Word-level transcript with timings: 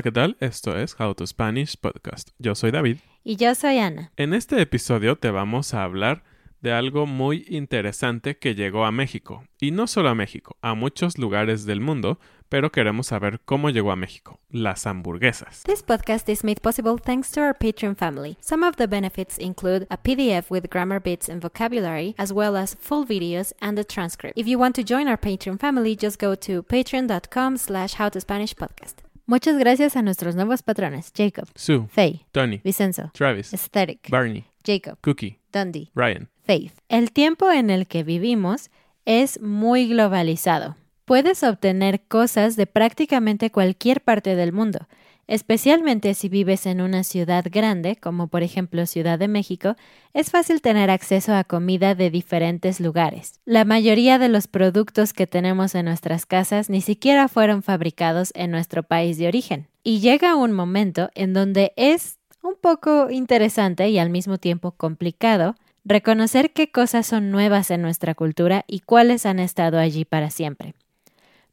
Hola, 0.00 0.04
¿qué 0.04 0.12
tal? 0.12 0.36
Esto 0.40 0.78
es 0.78 0.98
How 0.98 1.14
to 1.14 1.26
Spanish 1.26 1.76
Podcast. 1.76 2.30
Yo 2.38 2.54
soy 2.54 2.70
David. 2.70 3.00
Y 3.22 3.36
yo 3.36 3.54
soy 3.54 3.76
Ana. 3.76 4.10
En 4.16 4.32
este 4.32 4.58
episodio 4.62 5.16
te 5.16 5.30
vamos 5.30 5.74
a 5.74 5.84
hablar 5.84 6.22
de 6.62 6.72
algo 6.72 7.04
muy 7.04 7.44
interesante 7.50 8.38
que 8.38 8.54
llegó 8.54 8.86
a 8.86 8.92
México. 8.92 9.44
Y 9.60 9.72
no 9.72 9.86
solo 9.86 10.08
a 10.08 10.14
México, 10.14 10.56
a 10.62 10.72
muchos 10.72 11.18
lugares 11.18 11.66
del 11.66 11.82
mundo, 11.82 12.18
pero 12.48 12.72
queremos 12.72 13.08
saber 13.08 13.40
cómo 13.44 13.68
llegó 13.68 13.92
a 13.92 13.96
México. 13.96 14.40
Las 14.48 14.86
hamburguesas. 14.86 15.64
This 15.64 15.82
podcast 15.82 16.30
is 16.30 16.44
made 16.44 16.62
possible 16.62 16.96
thanks 16.96 17.30
to 17.32 17.42
our 17.42 17.54
Patreon 17.54 17.94
family. 17.94 18.38
Some 18.40 18.66
of 18.66 18.76
the 18.76 18.86
benefits 18.86 19.36
include 19.36 19.86
a 19.90 19.98
PDF 19.98 20.50
with 20.50 20.70
grammar 20.70 21.02
bits 21.02 21.28
and 21.28 21.42
vocabulary, 21.42 22.14
as 22.16 22.32
well 22.32 22.56
as 22.56 22.74
full 22.74 23.04
videos 23.04 23.52
and 23.60 23.78
a 23.78 23.84
transcript. 23.84 24.38
If 24.38 24.48
you 24.48 24.58
want 24.58 24.76
to 24.76 24.82
join 24.82 25.08
our 25.08 25.18
Patreon 25.18 25.60
family, 25.60 25.94
just 25.94 26.18
go 26.18 26.34
to 26.36 26.62
patreon.com 26.62 27.58
slash 27.58 27.96
howtospanishpodcast. 27.96 29.04
Muchas 29.30 29.56
gracias 29.58 29.94
a 29.94 30.02
nuestros 30.02 30.34
nuevos 30.34 30.64
patrones, 30.64 31.12
Jacob, 31.16 31.46
Sue, 31.54 31.86
Faye, 31.92 32.26
Tony, 32.32 32.60
Vicenzo, 32.64 33.12
Travis, 33.14 33.52
Aesthetic, 33.52 34.10
Barney, 34.10 34.44
Jacob, 34.66 34.98
Cookie, 35.02 35.38
Dundee, 35.52 35.92
Ryan. 35.94 36.28
Faith. 36.42 36.72
El 36.88 37.12
tiempo 37.12 37.48
en 37.48 37.70
el 37.70 37.86
que 37.86 38.02
vivimos 38.02 38.70
es 39.04 39.40
muy 39.40 39.86
globalizado. 39.86 40.74
Puedes 41.04 41.44
obtener 41.44 42.00
cosas 42.08 42.56
de 42.56 42.66
prácticamente 42.66 43.52
cualquier 43.52 44.00
parte 44.00 44.34
del 44.34 44.52
mundo, 44.52 44.88
especialmente 45.30 46.12
si 46.14 46.28
vives 46.28 46.66
en 46.66 46.80
una 46.80 47.04
ciudad 47.04 47.46
grande, 47.48 47.94
como 47.94 48.26
por 48.26 48.42
ejemplo 48.42 48.84
Ciudad 48.84 49.16
de 49.16 49.28
México, 49.28 49.76
es 50.12 50.32
fácil 50.32 50.60
tener 50.60 50.90
acceso 50.90 51.32
a 51.32 51.44
comida 51.44 51.94
de 51.94 52.10
diferentes 52.10 52.80
lugares. 52.80 53.40
La 53.44 53.64
mayoría 53.64 54.18
de 54.18 54.28
los 54.28 54.48
productos 54.48 55.12
que 55.12 55.28
tenemos 55.28 55.76
en 55.76 55.84
nuestras 55.84 56.26
casas 56.26 56.68
ni 56.68 56.80
siquiera 56.80 57.28
fueron 57.28 57.62
fabricados 57.62 58.32
en 58.34 58.50
nuestro 58.50 58.82
país 58.82 59.18
de 59.18 59.28
origen. 59.28 59.68
Y 59.84 60.00
llega 60.00 60.34
un 60.34 60.52
momento 60.52 61.10
en 61.14 61.32
donde 61.32 61.72
es 61.76 62.18
un 62.42 62.56
poco 62.60 63.08
interesante 63.08 63.88
y 63.88 64.00
al 64.00 64.10
mismo 64.10 64.38
tiempo 64.38 64.72
complicado 64.72 65.54
reconocer 65.84 66.52
qué 66.52 66.72
cosas 66.72 67.06
son 67.06 67.30
nuevas 67.30 67.70
en 67.70 67.82
nuestra 67.82 68.16
cultura 68.16 68.64
y 68.66 68.80
cuáles 68.80 69.26
han 69.26 69.38
estado 69.38 69.78
allí 69.78 70.04
para 70.04 70.30
siempre. 70.30 70.74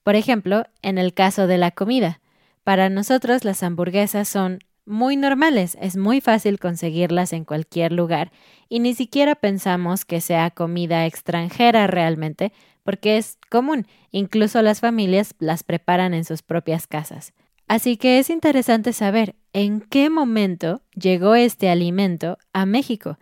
Por 0.02 0.16
ejemplo, 0.16 0.66
en 0.82 0.98
el 0.98 1.14
caso 1.14 1.46
de 1.46 1.60
la 1.60 1.70
comida, 1.70 2.22
para 2.68 2.90
nosotros 2.90 3.46
las 3.46 3.64
hamburguesas 3.64 4.28
son 4.28 4.60
muy 4.86 5.16
normales, 5.16 5.78
es 5.80 5.96
muy 5.96 6.20
fácil 6.20 6.60
conseguirlas 6.60 7.32
en 7.32 7.46
cualquier 7.46 7.94
lugar 7.94 8.34
y 8.68 8.80
ni 8.82 8.94
siquiera 8.94 9.36
pensamos 9.36 10.04
que 10.04 10.20
sea 10.20 10.52
comida 10.52 11.06
extranjera 11.06 11.88
realmente, 11.88 12.52
porque 12.84 13.16
es 13.16 13.38
común, 13.50 13.88
incluso 14.12 14.62
las 14.62 14.82
familias 14.82 15.34
las 15.40 15.64
preparan 15.64 16.14
en 16.14 16.26
sus 16.26 16.42
propias 16.42 16.88
casas. 16.88 17.32
Así 17.70 17.96
que 17.96 18.20
es 18.20 18.30
interesante 18.30 18.92
saber 18.92 19.36
en 19.54 19.80
qué 19.80 20.10
momento 20.10 20.82
llegó 20.94 21.36
este 21.36 21.70
alimento 21.70 22.38
a 22.52 22.66
México, 22.66 23.18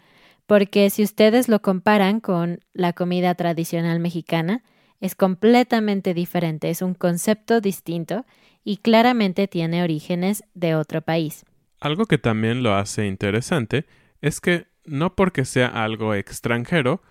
porque 0.48 0.90
si 0.90 1.04
ustedes 1.04 1.50
lo 1.50 1.62
comparan 1.62 2.20
con 2.20 2.62
la 2.74 2.94
comida 2.94 3.36
tradicional 3.36 4.00
mexicana, 4.00 4.64
es 5.02 5.14
completamente 5.14 6.16
diferente, 6.16 6.72
es 6.72 6.82
un 6.82 6.96
concepto 6.96 7.62
distinto 7.62 8.26
y 8.66 8.78
claramente 8.78 9.48
tiene 9.48 9.84
orígenes 9.84 10.44
de 10.56 10.76
otro 10.76 11.02
país. 11.02 11.46
Algo 11.80 12.08
que 12.08 12.18
también 12.18 12.64
lo 12.64 12.76
hace 12.76 13.06
interesante 13.06 13.86
es 14.22 14.42
que 14.42 14.66
no 14.84 15.16
porque 15.16 15.46
sea 15.46 15.68
algo 15.68 16.14
extranjero 16.14 17.02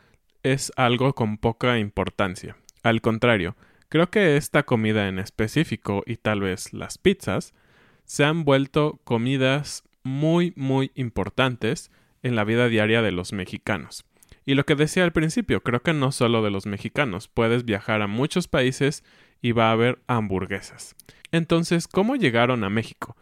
es 0.42 0.72
algo 0.76 1.14
con 1.14 1.38
poca 1.38 1.78
importancia. 1.78 2.56
Al 2.82 3.00
contrario, 3.00 3.56
creo 3.88 4.10
que 4.10 4.36
esta 4.36 4.64
comida 4.64 5.08
en 5.08 5.18
específico 5.18 6.02
y 6.06 6.16
tal 6.16 6.40
vez 6.40 6.72
las 6.72 6.98
pizzas 6.98 7.54
se 8.04 8.24
han 8.24 8.44
vuelto 8.44 9.00
comidas 9.04 9.84
muy 10.02 10.52
muy 10.56 10.90
importantes 10.94 11.90
en 12.22 12.36
la 12.36 12.44
vida 12.44 12.68
diaria 12.68 13.00
de 13.00 13.12
los 13.12 13.32
mexicanos. 13.32 14.04
Y 14.44 14.54
lo 14.54 14.66
que 14.66 14.74
decía 14.74 15.04
al 15.04 15.12
principio, 15.12 15.62
creo 15.62 15.82
que 15.82 15.94
no 15.94 16.12
solo 16.12 16.42
de 16.42 16.50
los 16.50 16.66
mexicanos, 16.66 17.28
puedes 17.28 17.64
viajar 17.64 18.02
a 18.02 18.06
muchos 18.06 18.48
países 18.48 19.02
y 19.40 19.52
va 19.52 19.68
a 19.68 19.72
haber 19.72 20.00
hamburguesas. 20.06 20.96
Entonces, 21.34 21.88
¿cómo 21.88 22.14
llegaron 22.14 22.62
a 22.62 22.70
México? 22.70 23.16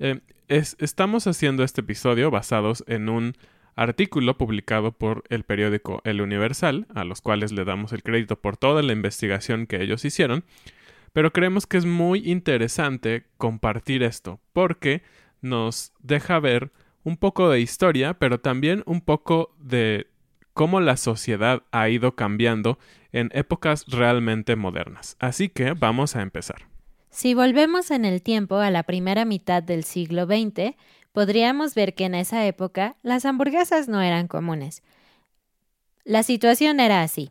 Eh, 0.00 0.18
es, 0.48 0.74
estamos 0.80 1.28
haciendo 1.28 1.62
este 1.62 1.82
episodio 1.82 2.28
basados 2.28 2.82
en 2.88 3.08
un 3.08 3.34
artículo 3.76 4.36
publicado 4.36 4.90
por 4.90 5.22
el 5.28 5.44
periódico 5.44 6.00
El 6.02 6.20
Universal, 6.20 6.88
a 6.92 7.04
los 7.04 7.20
cuales 7.20 7.52
le 7.52 7.64
damos 7.64 7.92
el 7.92 8.02
crédito 8.02 8.34
por 8.40 8.56
toda 8.56 8.82
la 8.82 8.92
investigación 8.92 9.68
que 9.68 9.80
ellos 9.80 10.04
hicieron, 10.04 10.42
pero 11.12 11.32
creemos 11.32 11.68
que 11.68 11.76
es 11.76 11.86
muy 11.86 12.28
interesante 12.28 13.26
compartir 13.36 14.02
esto, 14.02 14.40
porque 14.52 15.04
nos 15.40 15.92
deja 16.00 16.40
ver 16.40 16.72
un 17.04 17.16
poco 17.16 17.48
de 17.48 17.60
historia, 17.60 18.14
pero 18.14 18.40
también 18.40 18.82
un 18.86 19.02
poco 19.02 19.54
de 19.60 20.08
cómo 20.52 20.80
la 20.80 20.96
sociedad 20.96 21.62
ha 21.70 21.88
ido 21.88 22.16
cambiando 22.16 22.80
en 23.12 23.30
épocas 23.32 23.86
realmente 23.86 24.56
modernas. 24.56 25.16
Así 25.20 25.48
que 25.48 25.74
vamos 25.74 26.16
a 26.16 26.22
empezar. 26.22 26.71
Si 27.12 27.34
volvemos 27.34 27.90
en 27.90 28.06
el 28.06 28.22
tiempo 28.22 28.56
a 28.56 28.70
la 28.70 28.84
primera 28.84 29.26
mitad 29.26 29.62
del 29.62 29.84
siglo 29.84 30.24
XX, 30.24 30.74
podríamos 31.12 31.74
ver 31.74 31.94
que 31.94 32.06
en 32.06 32.14
esa 32.14 32.46
época 32.46 32.96
las 33.02 33.26
hamburguesas 33.26 33.86
no 33.86 34.00
eran 34.00 34.28
comunes. 34.28 34.82
La 36.04 36.22
situación 36.22 36.80
era 36.80 37.02
así. 37.02 37.30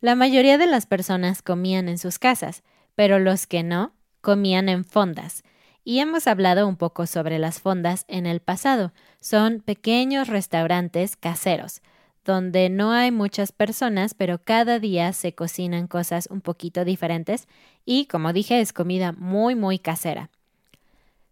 La 0.00 0.14
mayoría 0.16 0.58
de 0.58 0.66
las 0.66 0.84
personas 0.84 1.40
comían 1.40 1.88
en 1.88 1.96
sus 1.96 2.18
casas, 2.18 2.62
pero 2.94 3.18
los 3.18 3.46
que 3.46 3.62
no, 3.62 3.94
comían 4.20 4.68
en 4.68 4.84
fondas. 4.84 5.44
Y 5.82 6.00
hemos 6.00 6.26
hablado 6.26 6.68
un 6.68 6.76
poco 6.76 7.06
sobre 7.06 7.38
las 7.38 7.58
fondas 7.58 8.04
en 8.08 8.26
el 8.26 8.40
pasado. 8.40 8.92
Son 9.18 9.60
pequeños 9.60 10.28
restaurantes 10.28 11.16
caseros, 11.16 11.80
donde 12.24 12.68
no 12.68 12.92
hay 12.92 13.10
muchas 13.10 13.52
personas, 13.52 14.14
pero 14.14 14.42
cada 14.42 14.78
día 14.78 15.12
se 15.12 15.34
cocinan 15.34 15.86
cosas 15.86 16.28
un 16.30 16.40
poquito 16.40 16.84
diferentes 16.84 17.48
y, 17.84 18.06
como 18.06 18.32
dije, 18.32 18.60
es 18.60 18.72
comida 18.72 19.12
muy, 19.12 19.54
muy 19.54 19.78
casera. 19.78 20.30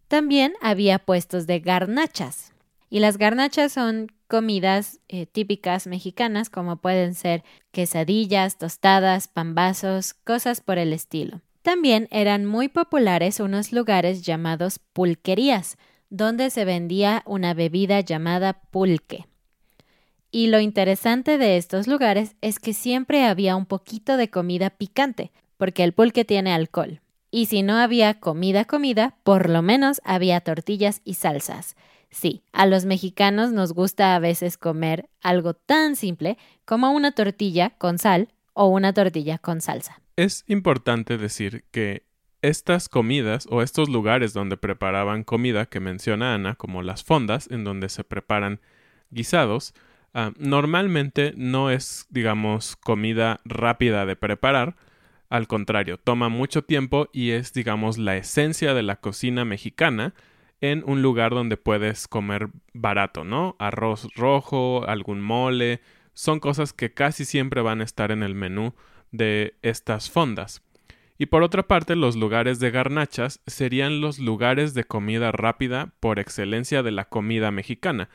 También 0.08 0.54
había 0.60 0.98
puestos 0.98 1.46
de 1.46 1.60
garnachas. 1.60 2.52
Y 2.88 2.98
las 2.98 3.18
garnachas 3.18 3.72
son 3.72 4.08
comidas 4.26 4.98
eh, 5.08 5.26
típicas 5.26 5.86
mexicanas 5.86 6.50
como 6.50 6.76
pueden 6.76 7.14
ser 7.14 7.44
quesadillas, 7.70 8.58
tostadas, 8.58 9.28
pambazos, 9.28 10.14
cosas 10.14 10.60
por 10.60 10.78
el 10.78 10.92
estilo. 10.92 11.40
También 11.62 12.08
eran 12.10 12.46
muy 12.46 12.68
populares 12.68 13.38
unos 13.38 13.72
lugares 13.72 14.22
llamados 14.22 14.78
pulquerías, 14.78 15.76
donde 16.08 16.50
se 16.50 16.64
vendía 16.64 17.22
una 17.26 17.54
bebida 17.54 18.00
llamada 18.00 18.62
pulque. 18.70 19.26
Y 20.30 20.46
lo 20.46 20.60
interesante 20.60 21.38
de 21.38 21.56
estos 21.56 21.88
lugares 21.88 22.36
es 22.40 22.58
que 22.58 22.72
siempre 22.72 23.24
había 23.24 23.56
un 23.56 23.66
poquito 23.66 24.16
de 24.16 24.30
comida 24.30 24.70
picante, 24.70 25.32
porque 25.56 25.82
el 25.82 25.92
pulque 25.92 26.24
tiene 26.24 26.52
alcohol. 26.52 27.00
Y 27.32 27.46
si 27.46 27.62
no 27.62 27.76
había 27.76 28.20
comida 28.20 28.64
comida, 28.64 29.16
por 29.24 29.48
lo 29.48 29.62
menos 29.62 30.00
había 30.04 30.40
tortillas 30.40 31.00
y 31.04 31.14
salsas. 31.14 31.76
Sí, 32.10 32.42
a 32.52 32.66
los 32.66 32.84
mexicanos 32.84 33.52
nos 33.52 33.72
gusta 33.72 34.16
a 34.16 34.18
veces 34.18 34.58
comer 34.58 35.08
algo 35.20 35.54
tan 35.54 35.94
simple 35.94 36.38
como 36.64 36.90
una 36.90 37.12
tortilla 37.12 37.70
con 37.70 37.98
sal 37.98 38.28
o 38.52 38.66
una 38.66 38.92
tortilla 38.92 39.38
con 39.38 39.60
salsa. 39.60 40.00
Es 40.16 40.44
importante 40.48 41.18
decir 41.18 41.64
que 41.70 42.04
estas 42.42 42.88
comidas 42.88 43.46
o 43.50 43.62
estos 43.62 43.88
lugares 43.88 44.32
donde 44.32 44.56
preparaban 44.56 45.24
comida 45.24 45.66
que 45.66 45.78
menciona 45.78 46.34
Ana, 46.34 46.56
como 46.56 46.82
las 46.82 47.04
fondas, 47.04 47.48
en 47.50 47.64
donde 47.64 47.88
se 47.88 48.02
preparan 48.02 48.60
guisados, 49.10 49.74
ah, 50.14 50.32
normalmente 50.38 51.32
no 51.36 51.70
es, 51.70 52.06
digamos, 52.10 52.76
comida 52.76 53.40
rápida 53.44 54.06
de 54.06 54.16
preparar, 54.16 54.76
al 55.28 55.46
contrario, 55.46 55.96
toma 55.96 56.28
mucho 56.28 56.62
tiempo 56.62 57.08
y 57.12 57.30
es, 57.30 57.52
digamos, 57.52 57.98
la 57.98 58.16
esencia 58.16 58.74
de 58.74 58.82
la 58.82 58.96
cocina 58.96 59.44
mexicana 59.44 60.14
en 60.60 60.82
un 60.86 61.02
lugar 61.02 61.30
donde 61.30 61.56
puedes 61.56 62.08
comer 62.08 62.48
barato, 62.74 63.24
¿no? 63.24 63.56
Arroz 63.58 64.08
rojo, 64.14 64.84
algún 64.86 65.20
mole, 65.20 65.80
son 66.12 66.40
cosas 66.40 66.72
que 66.72 66.92
casi 66.92 67.24
siempre 67.24 67.62
van 67.62 67.80
a 67.80 67.84
estar 67.84 68.10
en 68.10 68.22
el 68.22 68.34
menú 68.34 68.74
de 69.12 69.54
estas 69.62 70.10
fondas. 70.10 70.62
Y 71.16 71.26
por 71.26 71.42
otra 71.42 71.68
parte, 71.68 71.96
los 71.96 72.16
lugares 72.16 72.60
de 72.60 72.70
garnachas 72.70 73.40
serían 73.46 74.00
los 74.00 74.18
lugares 74.18 74.74
de 74.74 74.84
comida 74.84 75.32
rápida 75.32 75.92
por 76.00 76.18
excelencia 76.18 76.82
de 76.82 76.90
la 76.90 77.04
comida 77.04 77.50
mexicana, 77.50 78.08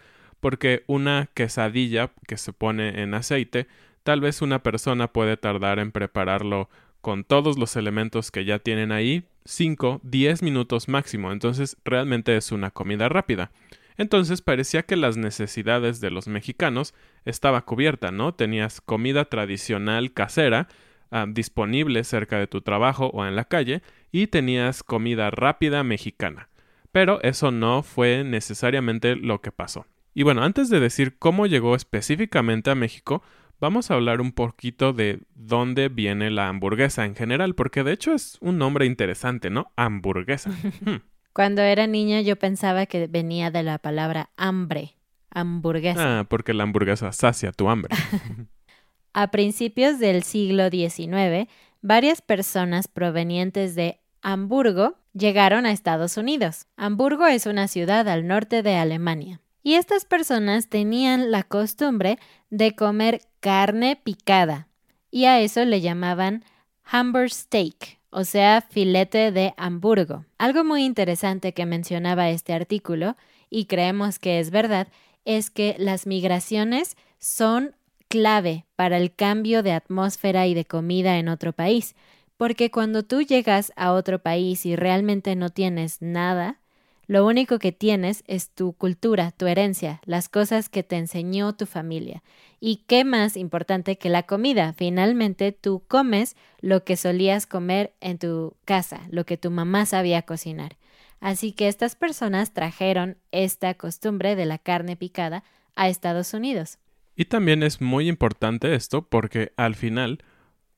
porque 0.46 0.84
una 0.86 1.28
quesadilla 1.34 2.12
que 2.28 2.38
se 2.38 2.54
pone 2.54 3.02
en 3.02 3.16
aceite, 3.16 3.66
tal 4.04 4.22
vez 4.22 4.44
una 4.44 4.62
persona 4.62 5.12
puede 5.12 5.38
tardar 5.38 5.80
en 5.80 5.92
prepararlo 5.92 6.70
con 7.02 7.24
todos 7.24 7.58
los 7.58 7.76
elementos 7.76 8.30
que 8.30 8.46
ya 8.46 8.60
tienen 8.60 8.92
ahí 8.92 9.24
5, 9.46 10.02
10 10.04 10.44
minutos 10.44 10.88
máximo, 10.88 11.32
entonces 11.32 11.78
realmente 11.84 12.38
es 12.38 12.52
una 12.52 12.70
comida 12.70 13.10
rápida. 13.10 13.50
Entonces 13.98 14.44
parecía 14.44 14.84
que 14.84 14.96
las 14.96 15.18
necesidades 15.18 16.00
de 16.00 16.12
los 16.12 16.28
mexicanos 16.28 16.94
estaba 17.26 17.66
cubierta, 17.66 18.12
¿no? 18.12 18.36
Tenías 18.36 18.82
comida 18.82 19.26
tradicional 19.26 20.14
casera 20.14 20.68
ah, 21.10 21.26
disponible 21.28 22.04
cerca 22.04 22.38
de 22.38 22.46
tu 22.46 22.62
trabajo 22.62 23.08
o 23.16 23.26
en 23.26 23.36
la 23.36 23.46
calle 23.46 23.82
y 24.12 24.28
tenías 24.28 24.84
comida 24.84 25.32
rápida 25.32 25.84
mexicana. 25.84 26.50
Pero 26.92 27.20
eso 27.24 27.50
no 27.50 27.82
fue 27.82 28.24
necesariamente 28.24 29.16
lo 29.16 29.42
que 29.42 29.52
pasó. 29.52 29.88
Y 30.18 30.24
bueno, 30.24 30.44
antes 30.44 30.70
de 30.70 30.80
decir 30.80 31.18
cómo 31.20 31.46
llegó 31.46 31.76
específicamente 31.76 32.72
a 32.72 32.76
México, 32.76 33.22
vamos 33.60 33.92
a 33.92 33.96
hablar 33.96 34.22
un 34.22 34.32
poquito 34.32 34.94
de 34.94 35.20
dónde 35.36 35.90
viene 35.90 36.32
la 36.32 36.48
hamburguesa 36.48 37.04
en 37.04 37.16
general, 37.16 37.54
porque 37.54 37.84
de 37.84 37.92
hecho 37.92 38.14
es 38.14 38.38
un 38.40 38.58
nombre 38.58 38.86
interesante, 38.86 39.50
¿no? 39.50 39.72
Hamburguesa. 39.76 40.52
Hmm. 40.86 41.02
Cuando 41.34 41.62
era 41.62 41.86
niña 41.86 42.22
yo 42.22 42.38
pensaba 42.38 42.86
que 42.86 43.08
venía 43.08 43.52
de 43.52 43.62
la 43.62 43.78
palabra 43.78 44.30
hambre, 44.38 44.96
hamburguesa. 45.32 46.20
Ah, 46.20 46.24
porque 46.24 46.54
la 46.54 46.64
hamburguesa 46.64 47.12
sacia 47.12 47.52
tu 47.52 47.68
hambre. 47.68 47.94
a 49.14 49.32
principios 49.32 50.00
del 50.00 50.24
siglo 50.24 50.70
XIX, 50.70 51.50
varias 51.82 52.22
personas 52.22 52.88
provenientes 52.88 53.76
de 53.76 54.00
Hamburgo 54.22 54.98
llegaron 55.14 55.66
a 55.66 55.72
Estados 55.72 56.16
Unidos. 56.16 56.68
Hamburgo 56.78 57.26
es 57.26 57.46
una 57.48 57.68
ciudad 57.68 58.08
al 58.08 58.28
norte 58.28 58.64
de 58.64 58.76
Alemania. 58.78 59.42
Y 59.66 59.74
estas 59.74 60.06
personas 60.06 60.70
tenían 60.70 61.32
la 61.32 61.42
costumbre 61.42 62.20
de 62.52 62.76
comer 62.76 63.22
carne 63.40 63.96
picada 63.96 64.68
y 65.10 65.26
a 65.26 65.40
eso 65.40 65.66
le 65.66 65.82
llamaban 65.82 66.46
Hamburg 66.84 67.32
steak, 67.32 67.98
o 68.12 68.26
sea, 68.26 68.62
filete 68.62 69.32
de 69.32 69.56
Hamburgo. 69.58 70.24
Algo 70.38 70.64
muy 70.64 70.86
interesante 70.86 71.56
que 71.56 71.66
mencionaba 71.66 72.30
este 72.30 72.54
artículo, 72.54 73.18
y 73.50 73.66
creemos 73.66 74.20
que 74.20 74.40
es 74.40 74.52
verdad, 74.52 74.88
es 75.26 75.50
que 75.50 75.76
las 75.80 76.06
migraciones 76.06 76.96
son 77.18 77.76
clave 78.08 78.66
para 78.76 78.98
el 78.98 79.16
cambio 79.16 79.64
de 79.64 79.72
atmósfera 79.72 80.46
y 80.46 80.54
de 80.54 80.66
comida 80.66 81.18
en 81.18 81.28
otro 81.28 81.54
país, 81.54 81.96
porque 82.38 82.70
cuando 82.70 83.02
tú 83.02 83.24
llegas 83.24 83.74
a 83.76 83.94
otro 83.94 84.20
país 84.20 84.64
y 84.68 84.76
realmente 84.76 85.36
no 85.36 85.50
tienes 85.50 86.04
nada, 86.04 86.60
lo 87.08 87.26
único 87.26 87.60
que 87.60 87.72
tienes 87.72 88.24
es 88.28 88.50
tu 88.50 88.74
cultura, 88.74 89.32
tu 89.32 89.48
herencia, 89.48 90.02
las 90.06 90.30
cosas 90.30 90.70
que 90.70 90.84
te 90.84 90.98
enseñó 90.98 91.56
tu 91.56 91.66
familia. 91.66 92.24
Y 92.60 92.84
qué 92.88 93.04
más 93.04 93.38
importante 93.38 93.98
que 93.98 94.10
la 94.10 94.24
comida. 94.24 94.74
Finalmente 94.74 95.52
tú 95.52 95.84
comes 95.88 96.36
lo 96.62 96.84
que 96.84 96.98
solías 96.98 97.46
comer 97.46 97.94
en 98.02 98.18
tu 98.18 98.56
casa, 98.66 99.02
lo 99.10 99.26
que 99.26 99.38
tu 99.38 99.52
mamá 99.52 99.86
sabía 99.86 100.24
cocinar. 100.24 100.78
Así 101.20 101.52
que 101.52 101.68
estas 101.68 101.96
personas 101.96 102.54
trajeron 102.54 103.18
esta 103.32 103.74
costumbre 103.76 104.36
de 104.36 104.46
la 104.46 104.58
carne 104.58 104.96
picada 104.96 105.44
a 105.76 105.90
Estados 105.90 106.34
Unidos. 106.34 106.80
Y 107.16 107.26
también 107.26 107.64
es 107.64 107.82
muy 107.82 108.10
importante 108.10 108.76
esto 108.76 109.08
porque 109.08 109.54
al 109.56 109.76
final 109.76 110.24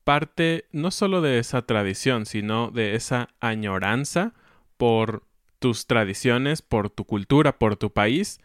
parte 0.04 0.66
no 0.72 0.92
solo 0.92 1.22
de 1.22 1.40
esa 1.40 1.64
tradición, 1.64 2.26
sino 2.26 2.70
de 2.72 2.96
esa 2.96 3.30
añoranza 3.40 4.34
por 4.78 5.27
tus 5.60 5.88
tradiciones, 5.88 6.62
por 6.62 6.90
tu 6.90 7.06
cultura, 7.06 7.58
por 7.58 7.76
tu 7.76 7.92
país, 7.92 8.40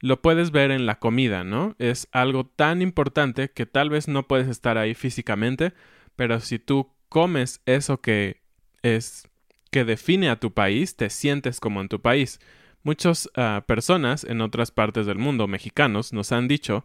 lo 0.00 0.20
puedes 0.20 0.50
ver 0.50 0.70
en 0.70 0.86
la 0.86 0.98
comida, 0.98 1.44
¿no? 1.44 1.74
Es 1.78 2.08
algo 2.12 2.46
tan 2.46 2.82
importante 2.82 3.50
que 3.50 3.66
tal 3.66 3.90
vez 3.90 4.08
no 4.08 4.26
puedes 4.26 4.48
estar 4.48 4.78
ahí 4.78 4.94
físicamente, 4.94 5.72
pero 6.16 6.40
si 6.40 6.58
tú 6.58 6.92
comes 7.08 7.60
eso 7.66 8.00
que 8.00 8.42
es 8.82 9.28
que 9.70 9.84
define 9.84 10.30
a 10.30 10.40
tu 10.40 10.52
país, 10.52 10.96
te 10.96 11.10
sientes 11.10 11.60
como 11.60 11.80
en 11.80 11.88
tu 11.88 12.00
país. 12.00 12.40
Muchas 12.82 13.28
ah, 13.34 13.64
personas 13.66 14.24
en 14.24 14.40
otras 14.40 14.70
partes 14.70 15.06
del 15.06 15.18
mundo, 15.18 15.48
mexicanos, 15.48 16.12
nos 16.12 16.32
han 16.32 16.48
dicho 16.48 16.84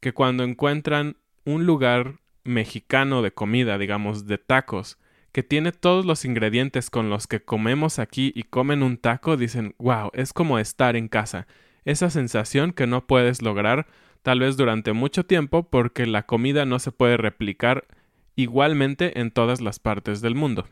que 0.00 0.12
cuando 0.12 0.42
encuentran 0.42 1.16
un 1.44 1.66
lugar 1.66 2.20
mexicano 2.44 3.22
de 3.22 3.32
comida, 3.32 3.78
digamos, 3.78 4.26
de 4.26 4.38
tacos, 4.38 4.98
que 5.34 5.42
tiene 5.42 5.72
todos 5.72 6.06
los 6.06 6.24
ingredientes 6.24 6.90
con 6.90 7.10
los 7.10 7.26
que 7.26 7.42
comemos 7.42 7.98
aquí 7.98 8.32
y 8.36 8.44
comen 8.44 8.84
un 8.84 8.96
taco, 8.96 9.36
dicen, 9.36 9.74
wow, 9.78 10.10
es 10.12 10.32
como 10.32 10.60
estar 10.60 10.94
en 10.94 11.08
casa. 11.08 11.48
Esa 11.84 12.08
sensación 12.08 12.72
que 12.72 12.86
no 12.86 13.08
puedes 13.08 13.42
lograr 13.42 13.88
tal 14.22 14.38
vez 14.38 14.56
durante 14.56 14.92
mucho 14.92 15.26
tiempo 15.26 15.64
porque 15.64 16.06
la 16.06 16.22
comida 16.22 16.66
no 16.66 16.78
se 16.78 16.92
puede 16.92 17.16
replicar 17.16 17.84
igualmente 18.36 19.18
en 19.18 19.32
todas 19.32 19.60
las 19.60 19.80
partes 19.80 20.20
del 20.20 20.36
mundo. 20.36 20.68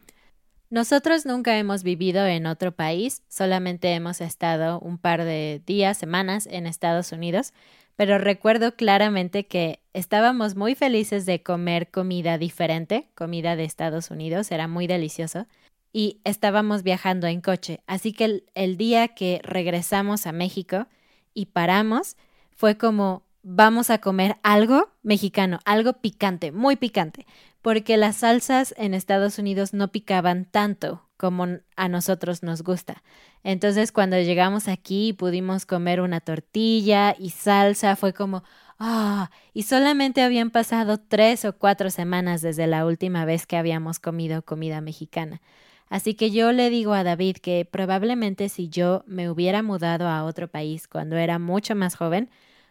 Nosotros 0.71 1.26
nunca 1.26 1.59
hemos 1.59 1.83
vivido 1.83 2.25
en 2.25 2.47
otro 2.47 2.71
país, 2.71 3.25
solamente 3.26 3.92
hemos 3.95 4.21
estado 4.21 4.78
un 4.78 4.97
par 4.97 5.25
de 5.25 5.61
días, 5.66 5.99
semanas 5.99 6.47
en 6.47 6.69
Estados 6.69 7.11
Unidos, 7.11 7.52
pero 7.96 8.18
recuerdo 8.18 8.75
claramente 8.75 9.46
que 9.46 9.80
estábamos 9.92 10.56
muy 10.56 10.75
felices 10.75 11.26
de 11.26 11.42
comer 11.42 11.90
comida 11.90 12.38
diferente, 12.38 13.08
comida 13.14 13.56
de 13.56 13.64
Estados 13.64 14.11
Unidos, 14.11 14.50
era 14.50 14.68
muy 14.68 14.87
delicioso, 14.87 15.46
y 15.92 16.20
estábamos 16.25 16.82
viajando 16.82 17.26
en 17.26 17.40
coche. 17.40 17.82
Así 17.87 18.12
que 18.12 18.44
el, 18.54 18.76
día 18.76 19.08
que 19.08 19.40
regresamos 19.44 20.26
a 20.26 20.32
México 20.32 20.87
y 21.34 21.46
paramos, 21.46 22.16
fue 22.50 22.78
como 22.78 23.25
vamos 23.42 23.90
a 23.90 23.99
comer 23.99 24.37
algo 24.42 24.90
mexicano, 25.02 25.58
algo 25.64 25.94
picante, 25.94 26.52
muy 26.52 26.76
picante, 26.76 27.26
porque 27.61 27.96
las 27.96 28.16
salsas 28.16 28.75
en 28.78 28.94
Estados 28.94 29.38
Unidos 29.38 29.75
no 29.75 29.88
picaban 29.88 30.44
tanto 30.44 31.08
como 31.22 31.46
a 31.76 31.88
nosotros 31.88 32.42
nos 32.42 32.64
gusta. 32.64 33.04
Entonces 33.44 33.92
cuando 33.92 34.18
llegamos 34.18 34.66
aquí 34.66 35.12
pudimos 35.12 35.66
comer 35.66 36.00
una 36.00 36.18
tortilla 36.18 37.14
y 37.16 37.30
salsa, 37.30 37.94
fue 37.94 38.12
como, 38.12 38.42
ah, 38.80 39.30
y 39.54 39.62
solamente 39.62 40.22
habían 40.22 40.50
pasado 40.50 40.98
tres 40.98 41.44
o 41.44 41.56
cuatro 41.56 41.90
semanas 41.90 42.42
desde 42.42 42.66
la 42.66 42.84
última 42.84 43.24
vez 43.24 43.46
que 43.46 43.56
habíamos 43.56 44.00
comido 44.00 44.42
comida 44.42 44.80
mexicana. 44.80 45.40
Así 45.88 46.14
que 46.14 46.32
yo 46.32 46.50
le 46.50 46.70
digo 46.70 46.92
a 46.92 47.04
David 47.04 47.36
que 47.36 47.68
probablemente 47.70 48.48
si 48.48 48.68
yo 48.68 49.04
me 49.06 49.30
hubiera 49.30 49.62
mudado 49.62 50.08
a 50.08 50.24
otro 50.24 50.48
país 50.48 50.88
cuando 50.88 51.16
era 51.18 51.38
mucho 51.38 51.76
más 51.76 51.94
joven, 51.94 52.30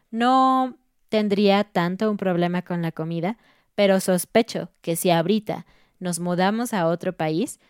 no 0.10 0.76
tendría 1.08 1.64
tanto 1.64 2.12
un 2.12 2.18
problema 2.18 2.64
con 2.64 2.82
la 2.82 2.92
comida, 2.92 3.38
pero 3.76 4.02
sospecho 4.02 4.72
que 4.82 4.98
si 4.98 5.10
ahorita 5.10 5.66
nos 6.00 6.20
mudamos 6.20 6.74
a 6.74 6.88
otro 6.88 7.14
país, 7.14 7.62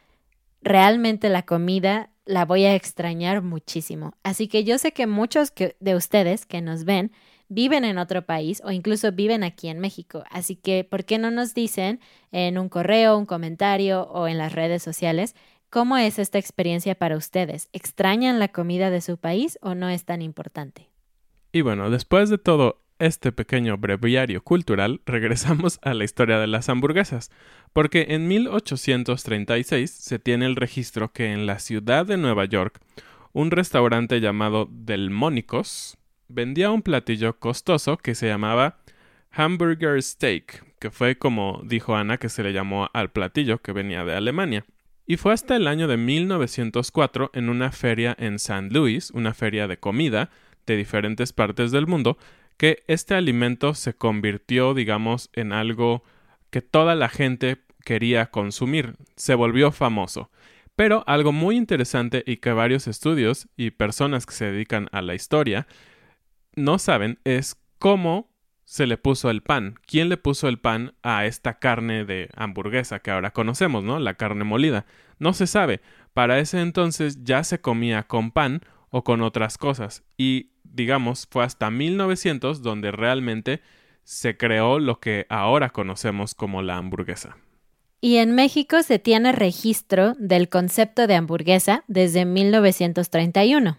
realmente 0.61 1.29
la 1.29 1.43
comida 1.43 2.11
la 2.25 2.45
voy 2.45 2.65
a 2.65 2.75
extrañar 2.75 3.41
muchísimo. 3.41 4.13
Así 4.23 4.47
que 4.47 4.63
yo 4.63 4.77
sé 4.77 4.93
que 4.93 5.07
muchos 5.07 5.53
de 5.79 5.95
ustedes 5.95 6.45
que 6.45 6.61
nos 6.61 6.85
ven 6.85 7.11
viven 7.49 7.83
en 7.83 7.97
otro 7.97 8.25
país 8.25 8.61
o 8.63 8.71
incluso 8.71 9.11
viven 9.11 9.43
aquí 9.43 9.67
en 9.67 9.79
México. 9.79 10.23
Así 10.29 10.55
que, 10.55 10.85
¿por 10.85 11.03
qué 11.03 11.17
no 11.17 11.31
nos 11.31 11.53
dicen 11.53 11.99
en 12.31 12.57
un 12.57 12.69
correo, 12.69 13.17
un 13.17 13.25
comentario 13.25 14.03
o 14.03 14.27
en 14.27 14.37
las 14.37 14.53
redes 14.53 14.81
sociales 14.81 15.35
cómo 15.69 15.97
es 15.97 16.19
esta 16.19 16.37
experiencia 16.37 16.95
para 16.95 17.17
ustedes? 17.17 17.67
¿Extrañan 17.73 18.39
la 18.39 18.47
comida 18.47 18.89
de 18.89 19.01
su 19.01 19.17
país 19.17 19.59
o 19.61 19.75
no 19.75 19.89
es 19.89 20.05
tan 20.05 20.21
importante? 20.21 20.89
Y 21.51 21.61
bueno, 21.61 21.89
después 21.89 22.29
de 22.29 22.37
todo 22.37 22.81
este 23.01 23.31
pequeño 23.31 23.77
breviario 23.77 24.43
cultural, 24.43 25.01
regresamos 25.05 25.79
a 25.81 25.93
la 25.93 26.03
historia 26.03 26.39
de 26.39 26.47
las 26.47 26.69
hamburguesas, 26.69 27.31
porque 27.73 28.07
en 28.09 28.27
1836 28.27 29.89
se 29.89 30.19
tiene 30.19 30.45
el 30.45 30.55
registro 30.55 31.11
que 31.11 31.31
en 31.31 31.45
la 31.45 31.59
ciudad 31.59 32.05
de 32.05 32.17
Nueva 32.17 32.45
York, 32.45 32.79
un 33.33 33.51
restaurante 33.51 34.19
llamado 34.19 34.67
Delmónicos 34.71 35.97
vendía 36.27 36.71
un 36.71 36.81
platillo 36.81 37.39
costoso 37.39 37.97
que 37.97 38.15
se 38.15 38.27
llamaba 38.27 38.77
Hamburger 39.31 40.01
Steak, 40.01 40.63
que 40.79 40.91
fue 40.91 41.17
como 41.17 41.61
dijo 41.65 41.95
Ana 41.95 42.17
que 42.17 42.29
se 42.29 42.43
le 42.43 42.53
llamó 42.53 42.89
al 42.93 43.11
platillo 43.11 43.61
que 43.61 43.71
venía 43.71 44.03
de 44.03 44.15
Alemania. 44.15 44.65
Y 45.05 45.17
fue 45.17 45.33
hasta 45.33 45.55
el 45.55 45.67
año 45.67 45.87
de 45.87 45.97
1904 45.97 47.31
en 47.33 47.49
una 47.49 47.71
feria 47.71 48.15
en 48.19 48.39
San 48.39 48.69
Luis, 48.69 49.11
una 49.11 49.33
feria 49.33 49.67
de 49.67 49.77
comida 49.77 50.29
de 50.65 50.77
diferentes 50.77 51.33
partes 51.33 51.71
del 51.71 51.87
mundo, 51.87 52.17
que 52.61 52.83
este 52.85 53.15
alimento 53.15 53.73
se 53.73 53.95
convirtió, 53.95 54.75
digamos, 54.75 55.31
en 55.33 55.51
algo 55.51 56.03
que 56.51 56.61
toda 56.61 56.93
la 56.93 57.09
gente 57.09 57.63
quería 57.83 58.29
consumir, 58.29 58.97
se 59.15 59.33
volvió 59.33 59.71
famoso. 59.71 60.29
Pero 60.75 61.03
algo 61.07 61.31
muy 61.31 61.57
interesante 61.57 62.21
y 62.23 62.37
que 62.37 62.53
varios 62.53 62.85
estudios 62.85 63.47
y 63.57 63.71
personas 63.71 64.27
que 64.27 64.35
se 64.35 64.45
dedican 64.45 64.89
a 64.91 65.01
la 65.01 65.15
historia 65.15 65.65
no 66.55 66.77
saben 66.77 67.17
es 67.23 67.57
cómo 67.79 68.29
se 68.63 68.85
le 68.85 68.97
puso 68.97 69.31
el 69.31 69.41
pan. 69.41 69.79
¿Quién 69.87 70.09
le 70.09 70.17
puso 70.17 70.47
el 70.47 70.59
pan 70.59 70.93
a 71.01 71.25
esta 71.25 71.57
carne 71.57 72.05
de 72.05 72.29
hamburguesa 72.35 72.99
que 72.99 73.09
ahora 73.09 73.31
conocemos, 73.31 73.83
¿no? 73.83 73.97
La 73.97 74.13
carne 74.13 74.43
molida. 74.43 74.85
No 75.17 75.33
se 75.33 75.47
sabe. 75.47 75.81
Para 76.13 76.37
ese 76.37 76.61
entonces 76.61 77.23
ya 77.23 77.43
se 77.43 77.59
comía 77.59 78.03
con 78.03 78.29
pan 78.29 78.61
o 78.91 79.03
con 79.03 79.21
otras 79.21 79.57
cosas. 79.57 80.03
Y 80.17 80.51
digamos, 80.63 81.27
fue 81.29 81.43
hasta 81.43 81.71
1900 81.71 82.61
donde 82.61 82.91
realmente 82.91 83.61
se 84.03 84.37
creó 84.37 84.79
lo 84.79 84.99
que 84.99 85.25
ahora 85.29 85.69
conocemos 85.69 86.35
como 86.35 86.61
la 86.61 86.77
hamburguesa. 86.77 87.37
Y 88.01 88.17
en 88.17 88.33
México 88.33 88.81
se 88.83 88.99
tiene 88.99 89.31
registro 89.31 90.15
del 90.17 90.49
concepto 90.49 91.05
de 91.07 91.15
hamburguesa 91.15 91.83
desde 91.87 92.25
1931. 92.25 93.77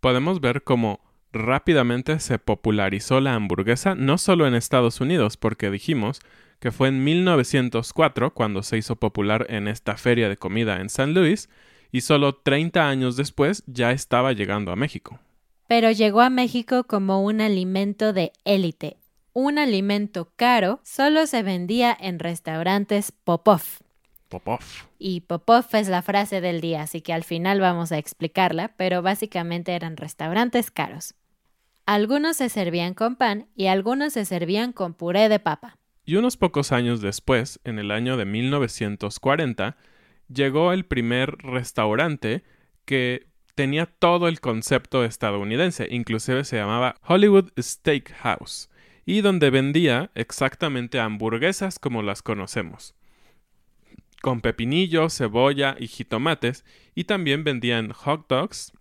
Podemos 0.00 0.40
ver 0.40 0.62
cómo 0.62 1.00
rápidamente 1.32 2.20
se 2.20 2.38
popularizó 2.38 3.20
la 3.20 3.34
hamburguesa 3.34 3.94
no 3.94 4.18
solo 4.18 4.46
en 4.46 4.54
Estados 4.54 5.00
Unidos, 5.00 5.38
porque 5.38 5.70
dijimos 5.70 6.20
que 6.60 6.72
fue 6.72 6.88
en 6.88 7.02
1904 7.04 8.34
cuando 8.34 8.62
se 8.62 8.76
hizo 8.76 8.96
popular 8.96 9.46
en 9.48 9.66
esta 9.66 9.96
feria 9.96 10.28
de 10.28 10.36
comida 10.36 10.80
en 10.80 10.90
San 10.90 11.14
Luis, 11.14 11.48
y 11.92 12.00
solo 12.00 12.34
30 12.34 12.88
años 12.88 13.16
después 13.16 13.62
ya 13.66 13.92
estaba 13.92 14.32
llegando 14.32 14.72
a 14.72 14.76
México. 14.76 15.20
Pero 15.68 15.90
llegó 15.90 16.22
a 16.22 16.30
México 16.30 16.84
como 16.84 17.22
un 17.22 17.40
alimento 17.40 18.12
de 18.12 18.32
élite. 18.44 18.96
Un 19.34 19.58
alimento 19.58 20.32
caro 20.36 20.80
solo 20.82 21.26
se 21.26 21.42
vendía 21.42 21.96
en 21.98 22.18
restaurantes 22.18 23.12
Popov. 23.12 23.62
Popov. 24.28 24.60
Y 24.98 25.20
Popov 25.20 25.66
es 25.72 25.88
la 25.88 26.02
frase 26.02 26.40
del 26.40 26.60
día, 26.60 26.82
así 26.82 27.02
que 27.02 27.12
al 27.12 27.24
final 27.24 27.60
vamos 27.60 27.92
a 27.92 27.98
explicarla, 27.98 28.74
pero 28.76 29.02
básicamente 29.02 29.72
eran 29.72 29.96
restaurantes 29.96 30.70
caros. 30.70 31.14
Algunos 31.84 32.38
se 32.38 32.48
servían 32.48 32.94
con 32.94 33.16
pan 33.16 33.48
y 33.54 33.66
algunos 33.66 34.14
se 34.14 34.24
servían 34.24 34.72
con 34.72 34.94
puré 34.94 35.28
de 35.28 35.38
papa. 35.38 35.76
Y 36.04 36.16
unos 36.16 36.36
pocos 36.36 36.72
años 36.72 37.00
después, 37.00 37.60
en 37.64 37.78
el 37.78 37.90
año 37.90 38.16
de 38.16 38.24
1940, 38.24 39.76
llegó 40.32 40.72
el 40.72 40.84
primer 40.84 41.36
restaurante 41.38 42.42
que 42.84 43.26
tenía 43.54 43.86
todo 43.86 44.28
el 44.28 44.40
concepto 44.40 45.04
estadounidense, 45.04 45.86
inclusive 45.90 46.44
se 46.44 46.56
llamaba 46.56 46.96
Hollywood 47.06 47.50
Steakhouse, 47.58 48.70
y 49.04 49.20
donde 49.20 49.50
vendía 49.50 50.10
exactamente 50.14 51.00
hamburguesas 51.00 51.78
como 51.78 52.02
las 52.02 52.22
conocemos, 52.22 52.94
con 54.22 54.40
pepinillo, 54.40 55.10
cebolla 55.10 55.76
y 55.78 55.88
jitomates, 55.88 56.64
y 56.94 57.04
también 57.04 57.44
vendían 57.44 57.92
hot 57.92 58.26
dogs. 58.28 58.72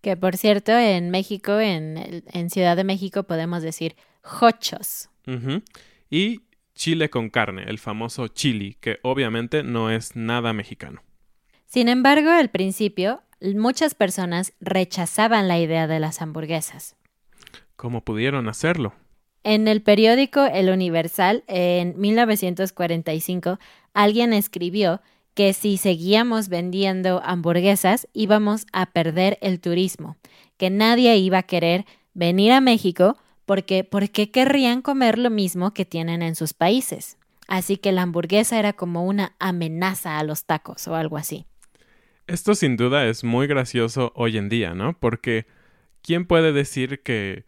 Que 0.00 0.16
por 0.16 0.36
cierto, 0.36 0.72
en 0.72 1.10
México, 1.10 1.58
en, 1.58 2.22
en 2.32 2.50
Ciudad 2.50 2.76
de 2.76 2.84
México, 2.84 3.24
podemos 3.24 3.62
decir 3.62 3.96
hochos. 4.40 5.08
Y 6.08 6.42
chile 6.76 7.10
con 7.10 7.30
carne, 7.30 7.64
el 7.66 7.78
famoso 7.78 8.28
chili, 8.28 8.76
que 8.80 9.00
obviamente 9.02 9.64
no 9.64 9.90
es 9.90 10.14
nada 10.14 10.52
mexicano. 10.52 11.02
Sin 11.66 11.88
embargo, 11.88 12.30
al 12.30 12.50
principio, 12.50 13.22
muchas 13.40 13.94
personas 13.94 14.52
rechazaban 14.60 15.48
la 15.48 15.58
idea 15.58 15.88
de 15.88 15.98
las 15.98 16.22
hamburguesas. 16.22 16.94
¿Cómo 17.74 18.02
pudieron 18.02 18.48
hacerlo? 18.48 18.94
En 19.42 19.68
el 19.68 19.82
periódico 19.82 20.44
El 20.44 20.70
Universal, 20.70 21.44
en 21.46 21.98
1945, 21.98 23.58
alguien 23.92 24.32
escribió 24.32 25.00
que 25.34 25.52
si 25.52 25.76
seguíamos 25.76 26.48
vendiendo 26.48 27.20
hamburguesas 27.22 28.08
íbamos 28.12 28.66
a 28.72 28.86
perder 28.86 29.38
el 29.42 29.60
turismo, 29.60 30.16
que 30.56 30.70
nadie 30.70 31.16
iba 31.18 31.38
a 31.38 31.42
querer 31.42 31.84
venir 32.14 32.52
a 32.52 32.60
México 32.60 33.18
porque 33.46 33.84
¿por 33.84 34.10
qué 34.10 34.30
querrían 34.30 34.82
comer 34.82 35.18
lo 35.18 35.30
mismo 35.30 35.72
que 35.72 35.84
tienen 35.84 36.22
en 36.22 36.34
sus 36.34 36.52
países? 36.52 37.16
Así 37.48 37.76
que 37.76 37.92
la 37.92 38.02
hamburguesa 38.02 38.58
era 38.58 38.72
como 38.72 39.04
una 39.04 39.36
amenaza 39.38 40.18
a 40.18 40.24
los 40.24 40.44
tacos 40.44 40.86
o 40.88 40.96
algo 40.96 41.16
así. 41.16 41.46
Esto 42.26 42.56
sin 42.56 42.76
duda 42.76 43.06
es 43.06 43.22
muy 43.22 43.46
gracioso 43.46 44.12
hoy 44.16 44.36
en 44.36 44.48
día, 44.48 44.74
¿no? 44.74 44.98
Porque 44.98 45.46
¿quién 46.02 46.26
puede 46.26 46.52
decir 46.52 47.02
que 47.02 47.44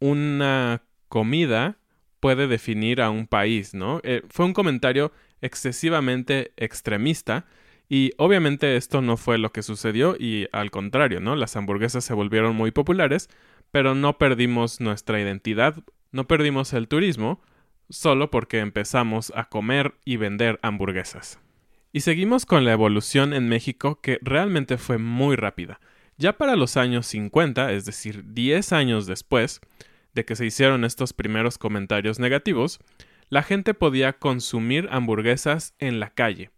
una 0.00 0.82
comida 1.08 1.78
puede 2.20 2.46
definir 2.46 3.00
a 3.00 3.10
un 3.10 3.26
país, 3.26 3.72
¿no? 3.72 4.00
Eh, 4.04 4.22
fue 4.28 4.44
un 4.44 4.52
comentario 4.52 5.12
excesivamente 5.40 6.52
extremista 6.56 7.46
y 7.88 8.12
obviamente 8.16 8.76
esto 8.76 9.00
no 9.00 9.16
fue 9.16 9.38
lo 9.38 9.50
que 9.50 9.62
sucedió 9.62 10.14
y 10.18 10.46
al 10.52 10.70
contrario, 10.70 11.20
¿no? 11.20 11.36
Las 11.36 11.56
hamburguesas 11.56 12.04
se 12.04 12.14
volvieron 12.14 12.54
muy 12.54 12.70
populares 12.70 13.28
pero 13.72 13.96
no 13.96 14.18
perdimos 14.18 14.80
nuestra 14.80 15.20
identidad, 15.20 15.82
no 16.12 16.28
perdimos 16.28 16.72
el 16.74 16.86
turismo, 16.86 17.40
solo 17.88 18.30
porque 18.30 18.60
empezamos 18.60 19.32
a 19.34 19.46
comer 19.46 19.94
y 20.04 20.16
vender 20.16 20.60
hamburguesas. 20.62 21.40
Y 21.90 22.00
seguimos 22.00 22.46
con 22.46 22.64
la 22.64 22.72
evolución 22.72 23.34
en 23.34 23.48
México 23.48 24.00
que 24.00 24.18
realmente 24.22 24.78
fue 24.78 24.98
muy 24.98 25.36
rápida. 25.36 25.80
Ya 26.18 26.38
para 26.38 26.54
los 26.54 26.76
años 26.76 27.06
50, 27.06 27.72
es 27.72 27.84
decir, 27.84 28.32
10 28.32 28.72
años 28.72 29.06
después 29.06 29.60
de 30.14 30.24
que 30.24 30.36
se 30.36 30.46
hicieron 30.46 30.84
estos 30.84 31.12
primeros 31.12 31.58
comentarios 31.58 32.18
negativos, 32.18 32.78
la 33.30 33.42
gente 33.42 33.72
podía 33.72 34.12
consumir 34.12 34.88
hamburguesas 34.90 35.74
en 35.78 36.00
la 36.00 36.10
calle, 36.10 36.50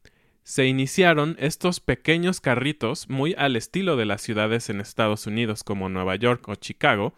se 0.44 0.66
iniciaron 0.66 1.36
estos 1.40 1.80
pequeños 1.80 2.40
carritos 2.40 3.08
muy 3.08 3.34
al 3.38 3.56
estilo 3.56 3.96
de 3.96 4.04
las 4.04 4.20
ciudades 4.20 4.68
en 4.68 4.80
Estados 4.80 5.26
Unidos 5.26 5.64
como 5.64 5.88
Nueva 5.88 6.16
York 6.16 6.46
o 6.48 6.54
Chicago, 6.54 7.14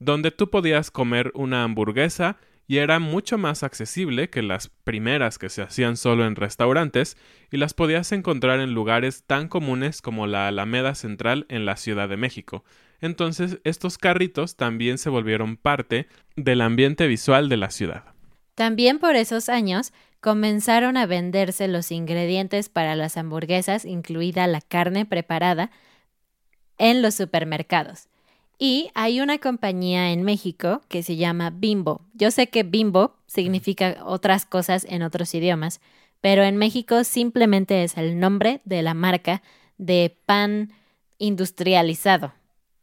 donde 0.00 0.32
tú 0.32 0.50
podías 0.50 0.90
comer 0.90 1.30
una 1.34 1.62
hamburguesa 1.62 2.36
y 2.66 2.78
era 2.78 2.98
mucho 2.98 3.38
más 3.38 3.62
accesible 3.62 4.28
que 4.28 4.42
las 4.42 4.68
primeras 4.68 5.38
que 5.38 5.48
se 5.48 5.62
hacían 5.62 5.96
solo 5.96 6.26
en 6.26 6.34
restaurantes 6.34 7.16
y 7.50 7.56
las 7.58 7.74
podías 7.74 8.10
encontrar 8.10 8.58
en 8.58 8.74
lugares 8.74 9.22
tan 9.24 9.48
comunes 9.48 10.02
como 10.02 10.26
la 10.26 10.48
Alameda 10.48 10.96
Central 10.96 11.46
en 11.48 11.64
la 11.64 11.76
Ciudad 11.76 12.08
de 12.08 12.18
México. 12.18 12.64
Entonces 13.00 13.60
estos 13.62 13.98
carritos 13.98 14.56
también 14.56 14.98
se 14.98 15.10
volvieron 15.10 15.56
parte 15.56 16.08
del 16.34 16.60
ambiente 16.60 17.06
visual 17.06 17.48
de 17.48 17.56
la 17.56 17.70
ciudad. 17.70 18.04
También 18.56 18.98
por 18.98 19.14
esos 19.14 19.48
años 19.48 19.92
comenzaron 20.20 20.96
a 20.96 21.06
venderse 21.06 21.68
los 21.68 21.90
ingredientes 21.92 22.68
para 22.68 22.96
las 22.96 23.16
hamburguesas, 23.16 23.84
incluida 23.84 24.46
la 24.46 24.60
carne 24.60 25.06
preparada, 25.06 25.70
en 26.78 27.02
los 27.02 27.14
supermercados. 27.14 28.08
Y 28.58 28.90
hay 28.94 29.20
una 29.20 29.38
compañía 29.38 30.10
en 30.10 30.22
México 30.22 30.82
que 30.88 31.02
se 31.02 31.16
llama 31.16 31.50
Bimbo. 31.50 32.00
Yo 32.14 32.30
sé 32.30 32.48
que 32.48 32.64
Bimbo 32.64 33.14
significa 33.26 33.98
otras 34.04 34.46
cosas 34.46 34.84
en 34.88 35.02
otros 35.02 35.32
idiomas, 35.34 35.80
pero 36.20 36.42
en 36.42 36.56
México 36.56 37.04
simplemente 37.04 37.84
es 37.84 37.96
el 37.96 38.18
nombre 38.18 38.60
de 38.64 38.82
la 38.82 38.94
marca 38.94 39.42
de 39.76 40.16
pan 40.26 40.72
industrializado. 41.18 42.32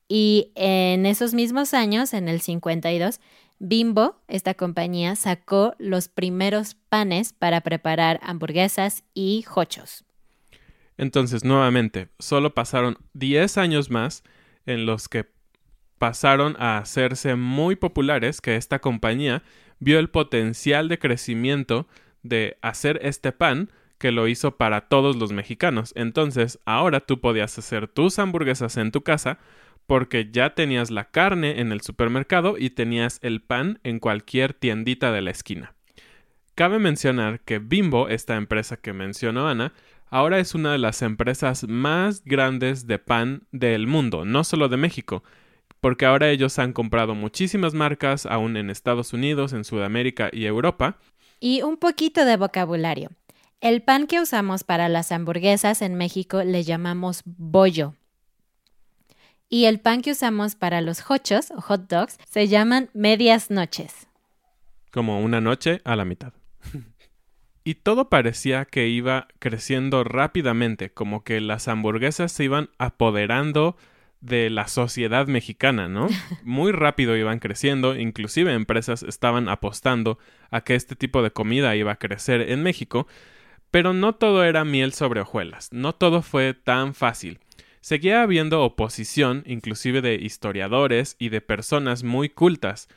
Y 0.08 0.52
en 0.56 1.06
esos 1.06 1.34
mismos 1.34 1.74
años, 1.74 2.14
en 2.14 2.30
el 2.30 2.40
52, 2.40 3.20
Bimbo, 3.60 4.22
esta 4.28 4.54
compañía, 4.54 5.16
sacó 5.16 5.76
los 5.80 6.08
primeros 6.08 6.76
panes 6.90 7.34
para 7.34 7.62
preparar 7.62 8.20
hamburguesas 8.22 9.04
y 9.14 9.46
hochos. 9.54 10.06
Entonces, 10.98 11.44
nuevamente, 11.44 12.10
solo 12.20 12.54
pasaron 12.54 12.98
10 13.14 13.58
años 13.58 13.90
más 13.90 14.24
en 14.66 14.86
los 14.86 15.08
que 15.08 15.30
pasaron 15.98 16.56
a 16.60 16.78
hacerse 16.78 17.36
muy 17.36 17.76
populares 17.76 18.42
que 18.42 18.56
esta 18.56 18.80
compañía 18.80 19.44
vio 19.80 20.00
el 20.00 20.10
potencial 20.10 20.90
de 20.90 21.00
crecimiento 21.00 21.88
de 22.24 22.58
hacer 22.62 23.00
este 23.02 23.32
pan 23.32 23.72
que 23.98 24.12
lo 24.12 24.28
hizo 24.28 24.58
para 24.58 24.82
todos 24.90 25.16
los 25.16 25.32
mexicanos. 25.32 25.94
Entonces, 25.96 26.60
ahora 26.66 27.00
tú 27.00 27.22
podías 27.22 27.58
hacer 27.58 27.88
tus 27.88 28.20
hamburguesas 28.20 28.78
en 28.78 28.92
tu 28.92 29.02
casa 29.02 29.40
porque 29.88 30.30
ya 30.32 30.56
tenías 30.56 30.92
la 30.92 31.06
carne 31.12 31.60
en 31.60 31.72
el 31.72 31.82
supermercado 31.82 32.58
y 32.58 32.70
tenías 32.70 33.20
el 33.22 33.42
pan 33.42 33.80
en 33.84 34.00
cualquier 34.00 34.54
tiendita 34.54 35.12
de 35.12 35.22
la 35.22 35.32
esquina. 35.32 35.76
Cabe 36.56 36.80
mencionar 36.80 37.42
que 37.42 37.60
Bimbo, 37.60 38.08
esta 38.08 38.36
empresa 38.36 38.78
que 38.78 38.94
mencionó 38.94 39.48
Ana, 39.48 39.74
ahora 40.10 40.40
es 40.40 40.56
una 40.56 40.72
de 40.72 40.78
las 40.78 41.02
empresas 41.02 41.68
más 41.68 42.24
grandes 42.24 42.88
de 42.88 42.98
pan 42.98 43.44
del 43.52 43.88
mundo, 43.88 44.24
no 44.26 44.44
solo 44.44 44.70
de 44.70 44.78
México, 44.78 45.24
porque 45.82 46.06
ahora 46.06 46.30
ellos 46.30 46.58
han 46.58 46.74
comprado 46.74 47.14
muchísimas 47.14 47.74
marcas, 47.74 48.26
aún 48.26 48.58
en 48.58 48.70
Estados 48.70 49.14
Unidos, 49.14 49.54
en 49.54 49.66
Sudamérica 49.66 50.30
y 50.32 50.46
Europa. 50.46 50.98
Y 51.40 51.62
un 51.62 51.78
poquito 51.78 52.26
de 52.26 52.38
vocabulario. 52.38 53.12
El 53.62 53.82
pan 53.82 54.08
que 54.08 54.22
usamos 54.22 54.64
para 54.64 54.90
las 54.90 55.12
hamburguesas 55.12 55.82
en 55.82 55.96
México 55.96 56.44
le 56.44 56.64
llamamos 56.64 57.22
bollo. 57.26 57.96
Y 59.50 59.66
el 59.66 59.80
pan 59.80 60.02
que 60.02 60.12
usamos 60.12 60.56
para 60.56 60.82
los 60.82 61.10
hochos 61.10 61.52
o 61.52 61.62
hot 61.62 61.88
dogs 61.88 62.18
se 62.28 62.48
llaman 62.48 62.90
medias 62.94 63.52
noches. 63.52 64.08
Como 64.92 65.22
una 65.22 65.40
noche 65.40 65.82
a 65.84 65.96
la 65.96 66.06
mitad. 66.06 66.34
y 67.64 67.76
todo 67.76 68.10
parecía 68.10 68.66
que 68.66 68.88
iba 68.88 69.28
creciendo 69.40 70.04
rápidamente, 70.04 70.92
como 70.92 71.24
que 71.24 71.42
las 71.42 71.68
hamburguesas 71.68 72.32
se 72.32 72.46
iban 72.46 72.70
apoderando 72.80 73.78
de 74.20 74.50
la 74.50 74.68
sociedad 74.68 75.28
mexicana, 75.28 75.88
¿no? 75.88 76.08
Muy 76.44 76.72
rápido 76.72 77.16
iban 77.16 77.40
creciendo, 77.40 77.96
inclusive 77.96 78.54
empresas 78.54 79.04
estaban 79.04 79.48
apostando 79.48 80.18
a 80.50 80.62
que 80.62 80.74
este 80.74 80.96
tipo 80.96 81.22
de 81.22 81.32
comida 81.32 81.76
iba 81.76 81.92
a 81.92 82.00
crecer 82.00 82.50
en 82.50 82.64
México, 82.64 83.08
pero 83.70 83.94
no 83.94 84.16
todo 84.16 84.44
era 84.44 84.66
miel 84.66 84.94
sobre 84.94 85.22
hojuelas, 85.22 85.70
no 85.72 85.94
todo 85.94 86.24
fue 86.24 86.56
tan 86.56 86.96
fácil. 86.96 87.40
Seguía 87.86 88.24
habiendo 88.24 88.64
oposición, 88.64 89.44
inclusive 89.46 90.02
de 90.02 90.16
historiadores 90.16 91.16
y 91.20 91.30
de 91.30 91.40
personas 91.40 92.02
muy 92.02 92.30
cultas. 92.30 92.90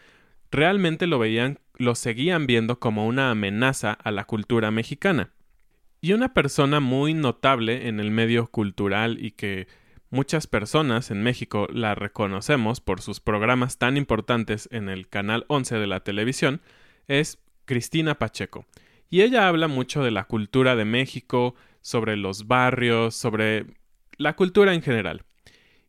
Realmente 0.51 1.07
lo 1.07 1.19
veían, 1.19 1.59
lo 1.75 1.95
seguían 1.95 2.47
viendo 2.47 2.81
como 2.81 3.07
una 3.07 3.31
amenaza 3.31 3.93
a 3.93 4.11
la 4.11 4.25
cultura 4.25 4.71
mexicana. 4.71 5.35
Y 6.01 6.15
una 6.15 6.33
persona 6.33 6.81
muy 6.81 7.13
notable 7.13 7.89
en 7.89 8.01
el 8.01 8.11
medio 8.11 8.47
cultural 8.47 9.23
y 9.23 9.33
que 9.33 9.69
muchas 10.09 10.47
personas 10.47 11.11
en 11.11 11.23
México 11.23 11.69
la 11.71 11.95
reconocemos 11.95 12.81
por 12.81 13.03
sus 13.03 13.21
programas 13.21 13.77
tan 13.77 13.99
importantes 13.99 14.71
en 14.73 14.89
el 14.89 15.07
canal 15.07 15.45
11 15.49 15.75
de 15.77 15.87
la 15.87 16.01
televisión 16.01 16.63
es 17.09 17.39
Cristina 17.67 18.15
Pacheco. 18.15 18.65
Y 19.11 19.21
ella 19.21 19.49
habla 19.49 19.69
mucho 19.69 20.03
de 20.03 20.13
la 20.13 20.25
cultura 20.25 20.77
de 20.77 20.87
México, 20.87 21.55
sobre 21.81 22.17
los 22.17 22.47
barrios, 22.47 23.15
sobre 23.15 23.65
la 24.19 24.37
cultura 24.37 24.75
en 24.75 24.83
general. 24.83 25.23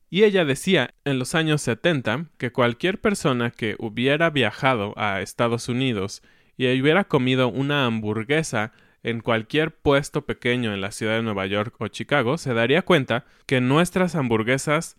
Y 0.10 0.24
ella 0.24 0.46
decía 0.46 0.96
en 1.06 1.20
los 1.20 1.36
años 1.36 1.62
70 1.62 2.28
que 2.38 2.52
cualquier 2.52 3.00
persona 3.00 3.52
que 3.52 3.76
hubiera 3.78 4.30
viajado 4.30 4.94
a 4.98 5.22
Estados 5.22 5.70
Unidos 5.70 6.24
y 6.58 6.66
hubiera 6.82 7.04
comido 7.04 7.48
una 7.48 7.86
hamburguesa 7.86 8.72
en 9.04 9.22
cualquier 9.22 9.76
puesto 9.76 10.26
pequeño 10.26 10.74
en 10.74 10.82
la 10.82 10.92
ciudad 10.92 11.16
de 11.16 11.24
Nueva 11.24 11.46
York 11.46 11.76
o 11.80 11.88
Chicago 11.88 12.38
se 12.38 12.54
daría 12.54 12.82
cuenta 12.82 13.26
que 13.46 13.62
nuestras 13.62 14.15
hamburguesas 14.15 14.98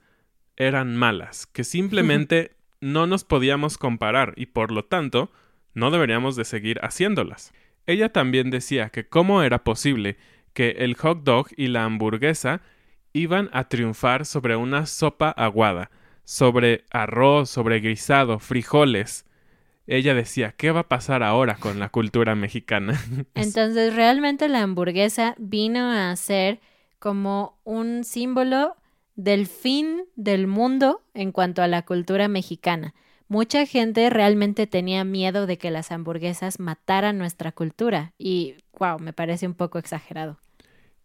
eran 0.57 0.97
malas, 0.97 1.47
que 1.47 1.65
simplemente 1.65 2.53
no 2.81 3.07
nos 3.07 3.25
podíamos 3.25 3.79
comparar 3.79 4.33
y 4.37 4.47
por 4.47 4.73
lo 4.73 4.85
tanto 4.85 5.31
no 5.75 5.91
deberíamos 5.91 6.37
de 6.37 6.45
seguir 6.45 6.79
haciéndolas. 6.83 7.53
Ella 7.87 8.11
también 8.11 8.51
decía 8.51 8.91
que 8.91 9.07
cómo 9.07 9.43
era 9.43 9.65
posible 9.65 10.17
que 10.55 10.71
el 10.79 10.95
hot 10.97 11.25
dog 11.25 11.49
y 11.57 11.69
la 11.69 11.85
hamburguesa 11.85 12.63
iban 13.13 13.51
a 13.53 13.69
triunfar 13.69 14.27
sobre 14.27 14.57
una 14.57 14.87
sopa 14.87 15.31
aguada, 15.31 15.91
sobre 16.25 16.85
arroz, 16.91 17.51
sobre 17.51 17.81
guisado, 17.81 18.39
frijoles. 18.39 19.25
Ella 19.87 20.15
decía, 20.15 20.53
¿qué 20.57 20.71
va 20.71 20.81
a 20.81 20.89
pasar 20.89 21.23
ahora 21.23 21.57
con 21.57 21.81
la 21.81 21.89
cultura 21.89 22.35
mexicana? 22.35 23.01
Entonces, 23.35 23.95
realmente 23.95 24.49
la 24.49 24.63
hamburguesa 24.63 25.35
vino 25.39 25.91
a 25.91 26.15
ser 26.17 26.61
como 26.99 27.59
un 27.65 28.05
símbolo 28.05 28.77
del 29.17 29.47
fin 29.47 30.05
del 30.17 30.47
mundo 30.47 31.03
en 31.15 31.33
cuanto 31.33 31.63
a 31.63 31.69
la 31.69 31.83
cultura 31.83 32.29
mexicana. 32.29 32.95
Mucha 33.29 33.65
gente 33.67 34.11
realmente 34.11 34.67
tenía 34.67 35.05
miedo 35.05 35.47
de 35.47 35.57
que 35.57 35.71
las 35.71 35.93
hamburguesas 35.93 36.59
mataran 36.59 37.19
nuestra 37.19 37.53
cultura 37.53 38.13
y, 38.19 38.57
wow, 38.79 38.99
me 38.99 39.13
parece 39.13 39.47
un 39.47 39.55
poco 39.55 39.79
exagerado. 39.79 40.39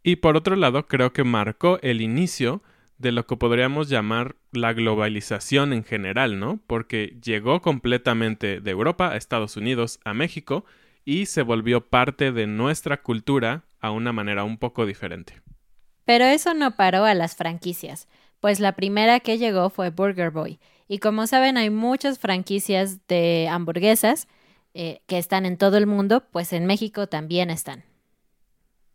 Y 0.08 0.18
por 0.18 0.38
otro 0.38 0.56
lado, 0.56 0.88
creo 0.88 1.14
que 1.14 1.24
marcó 1.24 1.80
el 1.82 2.00
inicio 2.00 2.62
de 3.00 3.12
lo 3.12 3.26
que 3.26 3.38
podríamos 3.38 3.90
llamar 3.90 4.36
la 4.52 4.72
globalización 4.72 5.74
en 5.74 5.84
general, 5.84 6.40
¿no? 6.40 6.60
Porque 6.68 7.18
llegó 7.24 7.60
completamente 7.60 8.62
de 8.62 8.70
Europa 8.70 9.10
a 9.10 9.18
Estados 9.18 9.58
Unidos, 9.58 10.00
a 10.06 10.14
México, 10.14 10.64
y 11.06 11.26
se 11.26 11.42
volvió 11.42 11.90
parte 11.90 12.32
de 12.32 12.46
nuestra 12.46 13.02
cultura 13.02 13.64
a 13.80 13.90
una 13.90 14.14
manera 14.14 14.44
un 14.44 14.60
poco 14.60 14.86
diferente. 14.86 15.42
Pero 16.06 16.26
eso 16.26 16.54
no 16.54 16.76
paró 16.76 17.06
a 17.06 17.16
las 17.16 17.36
franquicias, 17.36 18.08
pues 18.40 18.60
la 18.60 18.74
primera 18.74 19.20
que 19.22 19.40
llegó 19.40 19.72
fue 19.72 19.90
Burger 19.90 20.30
Boy. 20.30 20.60
Y 20.88 21.00
como 21.00 21.26
saben, 21.26 21.58
hay 21.58 21.72
muchas 21.72 22.20
franquicias 22.20 23.08
de 23.08 23.48
hamburguesas 23.50 24.28
eh, 24.76 25.02
que 25.08 25.18
están 25.18 25.48
en 25.48 25.58
todo 25.58 25.78
el 25.78 25.88
mundo, 25.88 26.28
pues 26.32 26.54
en 26.54 26.68
México 26.68 27.08
también 27.08 27.50
están. 27.50 27.84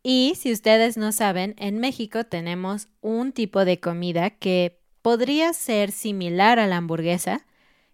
Y 0.03 0.35
si 0.37 0.53
ustedes 0.53 0.97
no 0.97 1.13
saben, 1.13 1.55
en 1.59 1.79
México 1.79 2.25
tenemos 2.25 2.89
un 3.01 3.33
tipo 3.33 3.65
de 3.65 3.81
comida 3.81 4.31
que 4.31 4.81
podría 5.03 5.53
ser 5.53 5.93
similar 5.93 6.59
a 6.59 6.67
la 6.67 6.79
hamburguesa, 6.79 7.47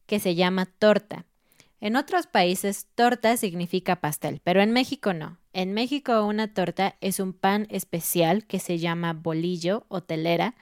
que 0.06 0.20
se 0.20 0.34
llama 0.34 0.66
torta. 0.66 1.24
En 1.80 1.96
otros 1.96 2.26
países, 2.26 2.86
torta 2.94 3.36
significa 3.36 3.96
pastel, 3.96 4.40
pero 4.42 4.62
en 4.62 4.72
México 4.72 5.12
no. 5.12 5.38
En 5.52 5.72
México 5.74 6.24
una 6.24 6.52
torta 6.54 6.96
es 7.00 7.20
un 7.20 7.32
pan 7.32 7.66
especial 7.70 8.46
que 8.46 8.60
se 8.60 8.78
llama 8.78 9.12
bolillo 9.12 9.84
o 9.88 10.02
telera 10.02 10.54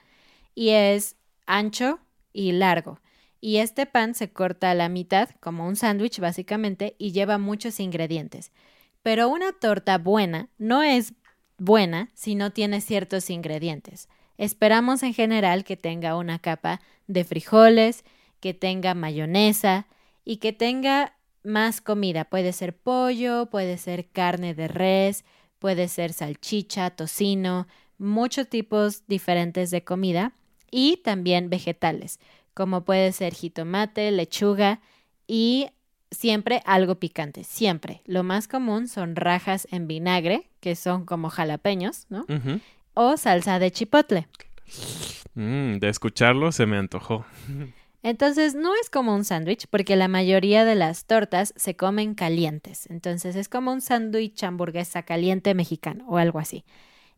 y 0.55 0.69
es 0.69 1.15
ancho 1.45 1.99
y 2.33 2.51
largo. 2.53 2.99
Y 3.39 3.57
este 3.57 3.85
pan 3.85 4.15
se 4.15 4.31
corta 4.31 4.71
a 4.71 4.75
la 4.75 4.89
mitad, 4.89 5.29
como 5.39 5.67
un 5.67 5.75
sándwich 5.75 6.19
básicamente, 6.19 6.95
y 6.97 7.11
lleva 7.11 7.37
muchos 7.37 7.79
ingredientes. 7.79 8.51
Pero 9.03 9.29
una 9.29 9.51
torta 9.51 9.99
buena 9.99 10.49
no 10.57 10.81
es 10.81 11.13
buena 11.57 12.09
si 12.13 12.35
no 12.35 12.51
tiene 12.51 12.81
ciertos 12.81 13.29
ingredientes. 13.29 14.09
Esperamos 14.37 15.03
en 15.03 15.13
general 15.13 15.63
que 15.63 15.77
tenga 15.77 16.17
una 16.17 16.39
capa 16.39 16.81
de 17.07 17.23
frijoles, 17.23 18.03
que 18.39 18.53
tenga 18.53 18.93
mayonesa 18.93 19.87
y 20.23 20.37
que 20.37 20.53
tenga 20.53 21.15
más 21.43 21.81
comida. 21.81 22.25
Puede 22.25 22.51
ser 22.51 22.75
pollo, 22.75 23.47
puede 23.47 23.77
ser 23.77 24.07
carne 24.09 24.53
de 24.53 24.67
res, 24.67 25.23
puede 25.59 25.87
ser 25.87 26.11
salchicha, 26.13 26.89
tocino, 26.89 27.67
muchos 27.97 28.49
tipos 28.49 29.07
diferentes 29.07 29.71
de 29.71 29.83
comida 29.83 30.33
y 30.69 30.97
también 30.97 31.49
vegetales, 31.49 32.19
como 32.53 32.83
puede 32.83 33.11
ser 33.13 33.33
jitomate, 33.33 34.11
lechuga 34.11 34.81
y 35.27 35.69
siempre 36.11 36.61
algo 36.65 36.95
picante, 36.95 37.43
siempre. 37.43 38.01
Lo 38.05 38.23
más 38.23 38.47
común 38.47 38.87
son 38.87 39.15
rajas 39.15 39.67
en 39.71 39.87
vinagre, 39.87 40.49
que 40.59 40.75
son 40.75 41.05
como 41.05 41.29
jalapeños, 41.29 42.05
¿no? 42.09 42.25
O 42.93 43.17
salsa 43.17 43.59
de 43.59 43.71
chipotle. 43.71 44.27
Mm, 45.35 45.77
de 45.79 45.89
escucharlo 45.89 46.51
se 46.51 46.65
me 46.65 46.77
antojó. 46.77 47.25
Entonces 48.03 48.53
no 48.53 48.73
es 48.79 48.89
como 48.89 49.15
un 49.15 49.25
sándwich 49.25 49.65
porque 49.67 49.95
la 49.95 50.07
mayoría 50.07 50.63
de 50.63 50.75
las 50.75 51.05
tortas 51.05 51.53
se 51.55 51.75
comen 51.75 52.13
calientes. 52.13 52.87
Entonces 52.91 53.35
es 53.35 53.49
como 53.49 53.73
un 53.73 53.81
sándwich 53.81 54.43
hamburguesa 54.43 55.01
caliente 55.03 55.55
mexicano 55.55 56.05
o 56.07 56.17
algo 56.17 56.37
así. 56.37 56.65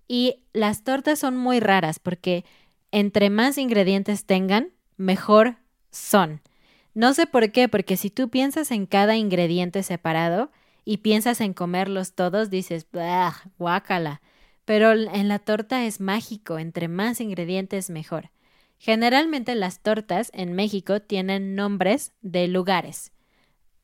Y 0.07 0.45
las 0.53 0.85
tortas 0.85 1.19
son 1.19 1.35
muy 1.35 1.59
raras 1.59 1.99
porque 1.99 2.45
entre 2.91 3.29
más 3.29 3.57
ingredientes 3.57 4.25
tengan, 4.25 4.69
mejor 4.95 5.57
son. 5.91 6.41
No 6.97 7.13
sé 7.13 7.27
por 7.27 7.51
qué, 7.51 7.69
porque 7.69 7.95
si 7.95 8.09
tú 8.09 8.27
piensas 8.29 8.71
en 8.71 8.87
cada 8.87 9.15
ingrediente 9.17 9.83
separado 9.83 10.49
y 10.83 10.97
piensas 10.97 11.41
en 11.41 11.53
comerlos 11.53 12.15
todos, 12.15 12.49
dices, 12.49 12.87
guácala. 13.59 14.19
Pero 14.65 14.93
en 14.93 15.27
la 15.27 15.37
torta 15.37 15.85
es 15.85 16.01
mágico, 16.01 16.57
entre 16.57 16.87
más 16.87 17.21
ingredientes 17.21 17.91
mejor. 17.91 18.31
Generalmente 18.79 19.53
las 19.53 19.83
tortas 19.83 20.31
en 20.33 20.53
México 20.53 20.99
tienen 20.99 21.53
nombres 21.53 22.13
de 22.21 22.47
lugares. 22.47 23.11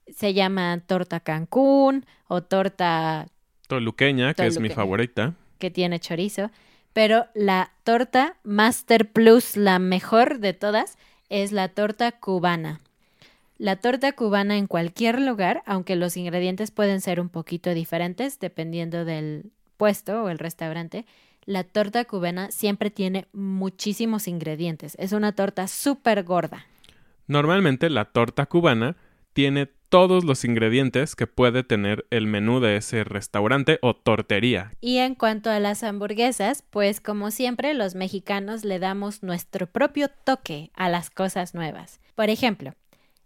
Se 0.07 0.33
llama 0.33 0.81
torta 0.87 1.19
Cancún 1.19 2.07
o 2.27 2.41
torta 2.41 3.27
Toluqueña, 3.67 4.33
que 4.33 4.47
es 4.47 4.59
mi 4.59 4.69
favorita. 4.69 5.35
que 5.59 5.69
tiene 5.69 5.99
chorizo, 5.99 6.49
pero 6.93 7.27
la 7.35 7.73
torta 7.83 8.37
Master 8.41 9.11
Plus, 9.11 9.55
la 9.55 9.77
mejor 9.77 10.39
de 10.39 10.53
todas, 10.53 10.97
es 11.29 11.51
la 11.51 11.67
torta 11.69 12.11
cubana. 12.11 12.79
La 13.63 13.77
torta 13.77 14.11
cubana 14.11 14.57
en 14.57 14.67
cualquier 14.67 15.21
lugar, 15.21 15.63
aunque 15.65 15.95
los 15.95 16.17
ingredientes 16.17 16.69
pueden 16.69 16.99
ser 16.99 17.21
un 17.21 17.29
poquito 17.29 17.73
diferentes 17.73 18.37
dependiendo 18.37 19.05
del 19.05 19.53
puesto 19.77 20.25
o 20.25 20.27
el 20.27 20.37
restaurante, 20.37 21.05
la 21.45 21.63
torta 21.63 22.03
cubana 22.03 22.51
siempre 22.51 22.91
tiene 22.91 23.25
muchísimos 23.31 24.27
ingredientes. 24.27 24.97
Es 24.99 25.13
una 25.13 25.31
torta 25.31 25.69
súper 25.69 26.23
gorda. 26.23 26.65
Normalmente 27.27 27.89
la 27.89 28.03
torta 28.03 28.47
cubana 28.47 28.97
tiene 29.31 29.69
todos 29.87 30.25
los 30.25 30.43
ingredientes 30.43 31.15
que 31.15 31.25
puede 31.25 31.63
tener 31.63 32.05
el 32.09 32.27
menú 32.27 32.59
de 32.59 32.75
ese 32.75 33.05
restaurante 33.05 33.79
o 33.81 33.95
tortería. 33.95 34.73
Y 34.81 34.97
en 34.97 35.15
cuanto 35.15 35.49
a 35.49 35.61
las 35.61 35.83
hamburguesas, 35.83 36.65
pues 36.69 36.99
como 36.99 37.31
siempre 37.31 37.73
los 37.73 37.95
mexicanos 37.95 38.65
le 38.65 38.79
damos 38.79 39.23
nuestro 39.23 39.67
propio 39.67 40.09
toque 40.09 40.69
a 40.75 40.89
las 40.89 41.09
cosas 41.09 41.55
nuevas. 41.55 42.01
Por 42.15 42.29
ejemplo, 42.29 42.73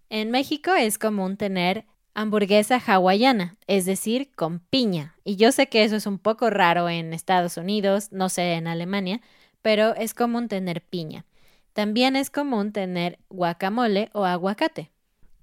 en 0.10 0.32
México 0.32 0.74
es 0.74 0.98
común 0.98 1.38
tener 1.38 1.86
hamburguesa 2.14 2.82
hawaiana, 2.84 3.58
es 3.68 3.86
decir, 3.86 4.32
con 4.36 4.60
piña. 4.60 5.16
Y 5.24 5.36
yo 5.36 5.52
sé 5.52 5.68
que 5.68 5.84
eso 5.84 5.96
es 5.96 6.08
un 6.08 6.18
poco 6.18 6.50
raro 6.50 6.90
en 6.90 7.14
Estados 7.14 7.58
Unidos, 7.58 8.12
no 8.12 8.30
sé 8.30 8.54
en 8.54 8.68
Alemania, 8.68 9.22
pero 9.62 9.96
es 9.96 10.14
común 10.14 10.48
tener 10.48 10.82
piña. 10.82 11.26
También 11.74 12.16
es 12.16 12.32
común 12.32 12.72
tener 12.72 13.20
guacamole 13.30 14.10
o 14.14 14.26
aguacate. 14.26 14.90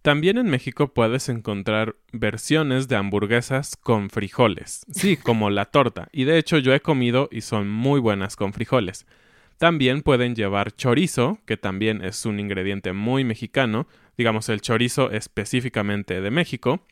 También 0.03 0.37
en 0.37 0.51
México 0.51 0.93
puedes 0.93 1.29
encontrar 1.29 1.97
versiones 2.13 2.89
de 2.89 2.97
hamburguesas 2.97 3.77
con 3.77 4.11
frijoles. 4.11 4.85
Sí, 4.91 5.17
como 5.17 5.49
la 5.49 5.67
torta. 5.67 6.09
Y 6.13 6.25
de 6.25 6.39
hecho 6.39 6.59
yo 6.59 6.75
he 6.75 6.81
comido 6.81 7.29
y 7.31 7.41
son 7.41 7.71
muy 7.71 8.01
buenas 8.01 8.37
con 8.37 8.53
frijoles. 8.53 9.07
También 9.65 10.03
pueden 10.03 10.35
llevar 10.35 10.77
chorizo, 10.77 11.39
que 11.47 11.57
también 11.57 12.05
es 12.05 12.27
un 12.27 12.39
ingrediente 12.39 12.93
muy 12.93 13.25
mexicano, 13.25 13.89
digamos 14.19 14.51
el 14.51 14.61
chorizo 14.61 15.11
específicamente 15.11 16.21
de 16.21 16.31
México. 16.31 16.85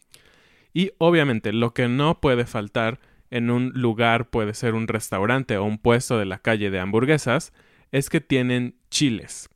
Y 0.73 0.93
obviamente 0.97 1.53
lo 1.53 1.75
que 1.75 1.89
no 1.89 2.23
puede 2.23 2.47
faltar 2.47 2.99
en 3.31 3.51
un 3.51 3.73
lugar, 3.75 4.31
puede 4.31 4.55
ser 4.55 4.73
un 4.73 4.89
restaurante 4.89 5.59
o 5.59 5.65
un 5.65 5.77
puesto 5.77 6.17
de 6.17 6.25
la 6.25 6.39
calle 6.39 6.71
de 6.71 6.81
hamburguesas, 6.81 7.53
es 7.91 8.09
que 8.09 8.23
tienen 8.23 8.77
chiles. 8.89 9.51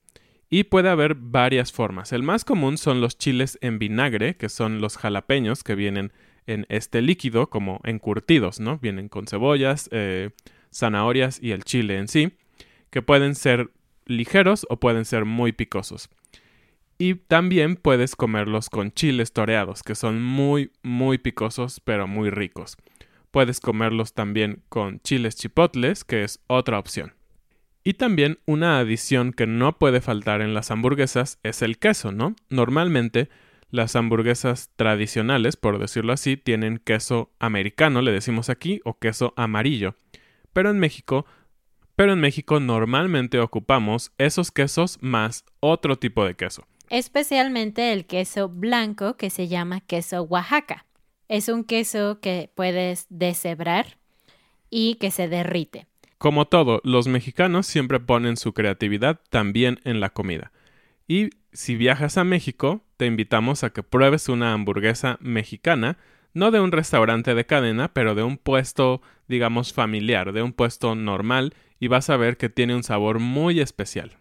Y 0.50 0.64
puede 0.64 0.90
haber 0.90 1.14
varias 1.14 1.72
formas. 1.72 2.12
El 2.12 2.22
más 2.22 2.44
común 2.44 2.76
son 2.76 3.00
los 3.00 3.16
chiles 3.16 3.56
en 3.62 3.78
vinagre, 3.78 4.36
que 4.36 4.50
son 4.50 4.82
los 4.82 4.98
jalapeños 4.98 5.64
que 5.64 5.74
vienen 5.74 6.12
en 6.46 6.66
este 6.68 7.00
líquido 7.00 7.48
como 7.48 7.80
encurtidos, 7.84 8.60
¿no? 8.60 8.76
Vienen 8.76 9.08
con 9.08 9.26
cebollas, 9.26 9.88
eh, 9.90 10.32
zanahorias 10.70 11.42
y 11.42 11.52
el 11.52 11.64
chile 11.64 11.96
en 11.96 12.08
sí, 12.08 12.34
que 12.90 13.02
pueden 13.02 13.34
ser 13.34 13.70
ligeros 14.06 14.66
o 14.70 14.78
pueden 14.78 15.04
ser 15.04 15.24
muy 15.24 15.52
picosos. 15.52 16.08
Y 16.98 17.16
también 17.16 17.76
puedes 17.76 18.16
comerlos 18.16 18.70
con 18.70 18.92
chiles 18.92 19.32
toreados, 19.32 19.82
que 19.82 19.94
son 19.94 20.22
muy, 20.22 20.70
muy 20.82 21.18
picosos, 21.18 21.80
pero 21.80 22.06
muy 22.06 22.30
ricos. 22.30 22.76
Puedes 23.30 23.60
comerlos 23.60 24.14
también 24.14 24.62
con 24.70 25.00
chiles 25.00 25.36
chipotles, 25.36 26.04
que 26.04 26.24
es 26.24 26.40
otra 26.46 26.78
opción. 26.78 27.12
Y 27.84 27.94
también 27.94 28.38
una 28.46 28.78
adición 28.78 29.32
que 29.32 29.46
no 29.46 29.78
puede 29.78 30.00
faltar 30.00 30.40
en 30.40 30.54
las 30.54 30.70
hamburguesas 30.70 31.38
es 31.42 31.62
el 31.62 31.78
queso, 31.78 32.12
¿no? 32.12 32.34
Normalmente 32.48 33.28
las 33.70 33.94
hamburguesas 33.94 34.70
tradicionales, 34.76 35.56
por 35.56 35.78
decirlo 35.78 36.12
así, 36.12 36.36
tienen 36.36 36.78
queso 36.78 37.30
americano, 37.38 38.00
le 38.00 38.10
decimos 38.10 38.48
aquí, 38.48 38.80
o 38.84 38.98
queso 38.98 39.34
amarillo. 39.36 39.96
Pero 40.52 40.70
en 40.70 40.78
México, 40.78 41.26
pero 41.96 42.12
en 42.12 42.20
México 42.20 42.60
normalmente 42.60 43.40
ocupamos 43.40 44.12
esos 44.18 44.52
quesos 44.52 44.98
más 45.00 45.44
otro 45.60 45.96
tipo 45.96 46.24
de 46.24 46.34
queso. 46.34 46.66
especialmente 46.88 47.92
el 47.92 48.06
queso 48.06 48.48
blanco 48.48 49.16
que 49.16 49.28
se 49.30 49.48
llama 49.48 49.80
queso 49.80 50.22
Oaxaca. 50.22 50.86
Es 51.28 51.48
un 51.48 51.64
queso 51.64 52.20
que 52.20 52.48
puedes 52.54 53.06
deshebrar 53.10 53.98
y 54.70 54.94
que 54.96 55.10
se 55.10 55.26
derrite. 55.26 55.86
Como 56.18 56.46
todo, 56.46 56.80
los 56.84 57.08
mexicanos 57.08 57.66
siempre 57.66 57.98
ponen 57.98 58.36
su 58.36 58.52
creatividad 58.52 59.20
también 59.30 59.80
en 59.84 59.98
la 59.98 60.10
comida. 60.10 60.52
Y 61.08 61.30
si 61.52 61.74
viajas 61.74 62.16
a 62.18 62.24
México, 62.24 62.82
te 62.96 63.06
invitamos 63.06 63.64
a 63.64 63.70
que 63.70 63.82
pruebes 63.82 64.28
una 64.28 64.52
hamburguesa 64.52 65.18
mexicana, 65.20 65.98
no 66.34 66.50
de 66.52 66.60
un 66.60 66.70
restaurante 66.70 67.34
de 67.34 67.46
cadena, 67.46 67.92
pero 67.92 68.14
de 68.14 68.22
un 68.22 68.38
puesto, 68.38 69.02
digamos, 69.26 69.72
familiar, 69.72 70.32
de 70.32 70.42
un 70.42 70.52
puesto 70.52 70.94
normal, 70.94 71.54
y 71.78 71.88
vas 71.88 72.10
a 72.10 72.16
ver 72.16 72.36
que 72.36 72.48
tiene 72.48 72.74
un 72.74 72.82
sabor 72.82 73.18
muy 73.18 73.60
especial. 73.60 74.16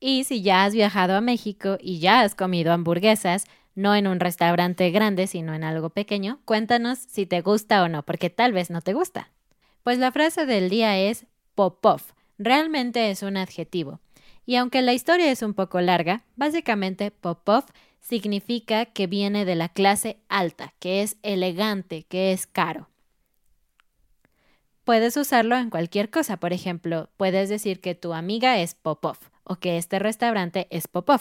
Y 0.00 0.24
si 0.24 0.42
ya 0.42 0.64
has 0.64 0.74
viajado 0.74 1.16
a 1.16 1.20
México 1.20 1.78
y 1.80 1.98
ya 1.98 2.20
has 2.20 2.34
comido 2.34 2.72
hamburguesas, 2.72 3.46
no 3.74 3.94
en 3.94 4.06
un 4.06 4.20
restaurante 4.20 4.90
grande, 4.90 5.26
sino 5.26 5.54
en 5.54 5.64
algo 5.64 5.90
pequeño, 5.90 6.40
cuéntanos 6.44 6.98
si 6.98 7.26
te 7.26 7.40
gusta 7.40 7.82
o 7.82 7.88
no, 7.88 8.04
porque 8.04 8.30
tal 8.30 8.52
vez 8.52 8.70
no 8.70 8.80
te 8.80 8.92
gusta. 8.92 9.30
Pues 9.82 9.98
la 9.98 10.12
frase 10.12 10.46
del 10.46 10.68
día 10.68 10.98
es 10.98 11.26
Popov. 11.54 12.02
Realmente 12.38 13.10
es 13.10 13.22
un 13.22 13.36
adjetivo. 13.36 14.00
Y 14.46 14.56
aunque 14.56 14.82
la 14.82 14.94
historia 14.94 15.30
es 15.30 15.42
un 15.42 15.54
poco 15.54 15.80
larga, 15.80 16.24
básicamente 16.36 17.10
Popov 17.10 17.64
significa 18.00 18.86
que 18.86 19.06
viene 19.06 19.44
de 19.44 19.54
la 19.54 19.68
clase 19.68 20.18
alta, 20.28 20.74
que 20.78 21.02
es 21.02 21.16
elegante, 21.22 22.04
que 22.04 22.32
es 22.32 22.46
caro. 22.46 22.88
Puedes 24.88 25.18
usarlo 25.18 25.58
en 25.58 25.68
cualquier 25.68 26.08
cosa, 26.08 26.38
por 26.38 26.54
ejemplo, 26.54 27.10
puedes 27.18 27.50
decir 27.50 27.82
que 27.82 27.94
tu 27.94 28.14
amiga 28.14 28.58
es 28.58 28.74
Popov 28.74 29.18
o 29.44 29.56
que 29.56 29.76
este 29.76 29.98
restaurante 29.98 30.66
es 30.70 30.88
Popov. 30.88 31.20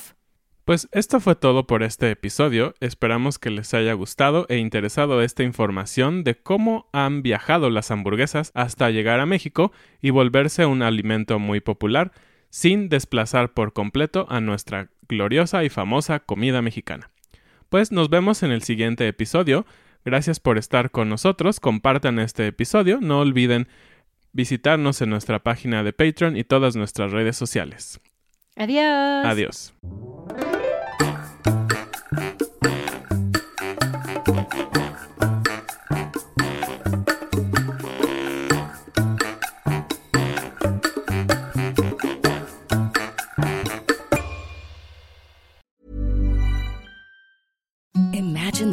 Pues 0.64 0.88
esto 0.94 1.20
fue 1.20 1.36
todo 1.36 1.68
por 1.68 1.84
este 1.84 2.10
episodio. 2.10 2.76
Esperamos 2.80 3.40
que 3.40 3.50
les 3.50 3.74
haya 3.74 3.92
gustado 3.92 4.46
e 4.48 4.56
interesado 4.56 5.22
esta 5.22 5.44
información 5.44 6.24
de 6.24 6.36
cómo 6.36 6.88
han 6.94 7.22
viajado 7.24 7.70
las 7.70 7.92
hamburguesas 7.92 8.52
hasta 8.54 8.90
llegar 8.90 9.20
a 9.20 9.26
México 9.26 9.74
y 10.02 10.12
volverse 10.12 10.66
un 10.66 10.82
alimento 10.82 11.38
muy 11.38 11.60
popular 11.60 12.14
sin 12.50 12.88
desplazar 12.88 13.54
por 13.54 13.74
completo 13.74 14.28
a 14.30 14.40
nuestra 14.40 14.92
gloriosa 15.10 15.66
y 15.66 15.70
famosa 15.70 16.22
comida 16.22 16.62
mexicana. 16.62 17.12
Pues 17.68 17.92
nos 17.92 18.10
vemos 18.10 18.44
en 18.44 18.52
el 18.52 18.64
siguiente 18.64 19.10
episodio. 19.10 19.66
Gracias 20.08 20.40
por 20.40 20.58
estar 20.58 20.90
con 20.90 21.10
nosotros. 21.10 21.60
Compartan 21.60 22.18
este 22.20 22.48
episodio. 22.48 23.00
No 23.02 23.20
olviden 23.20 23.68
visitarnos 24.32 25.02
en 25.02 25.10
nuestra 25.10 25.40
página 25.44 25.84
de 25.84 25.92
Patreon 25.92 26.38
y 26.38 26.46
todas 26.46 26.78
nuestras 26.78 27.12
redes 27.12 27.36
sociales. 27.36 28.00
Adiós. 28.56 29.26
Adiós. 29.26 29.74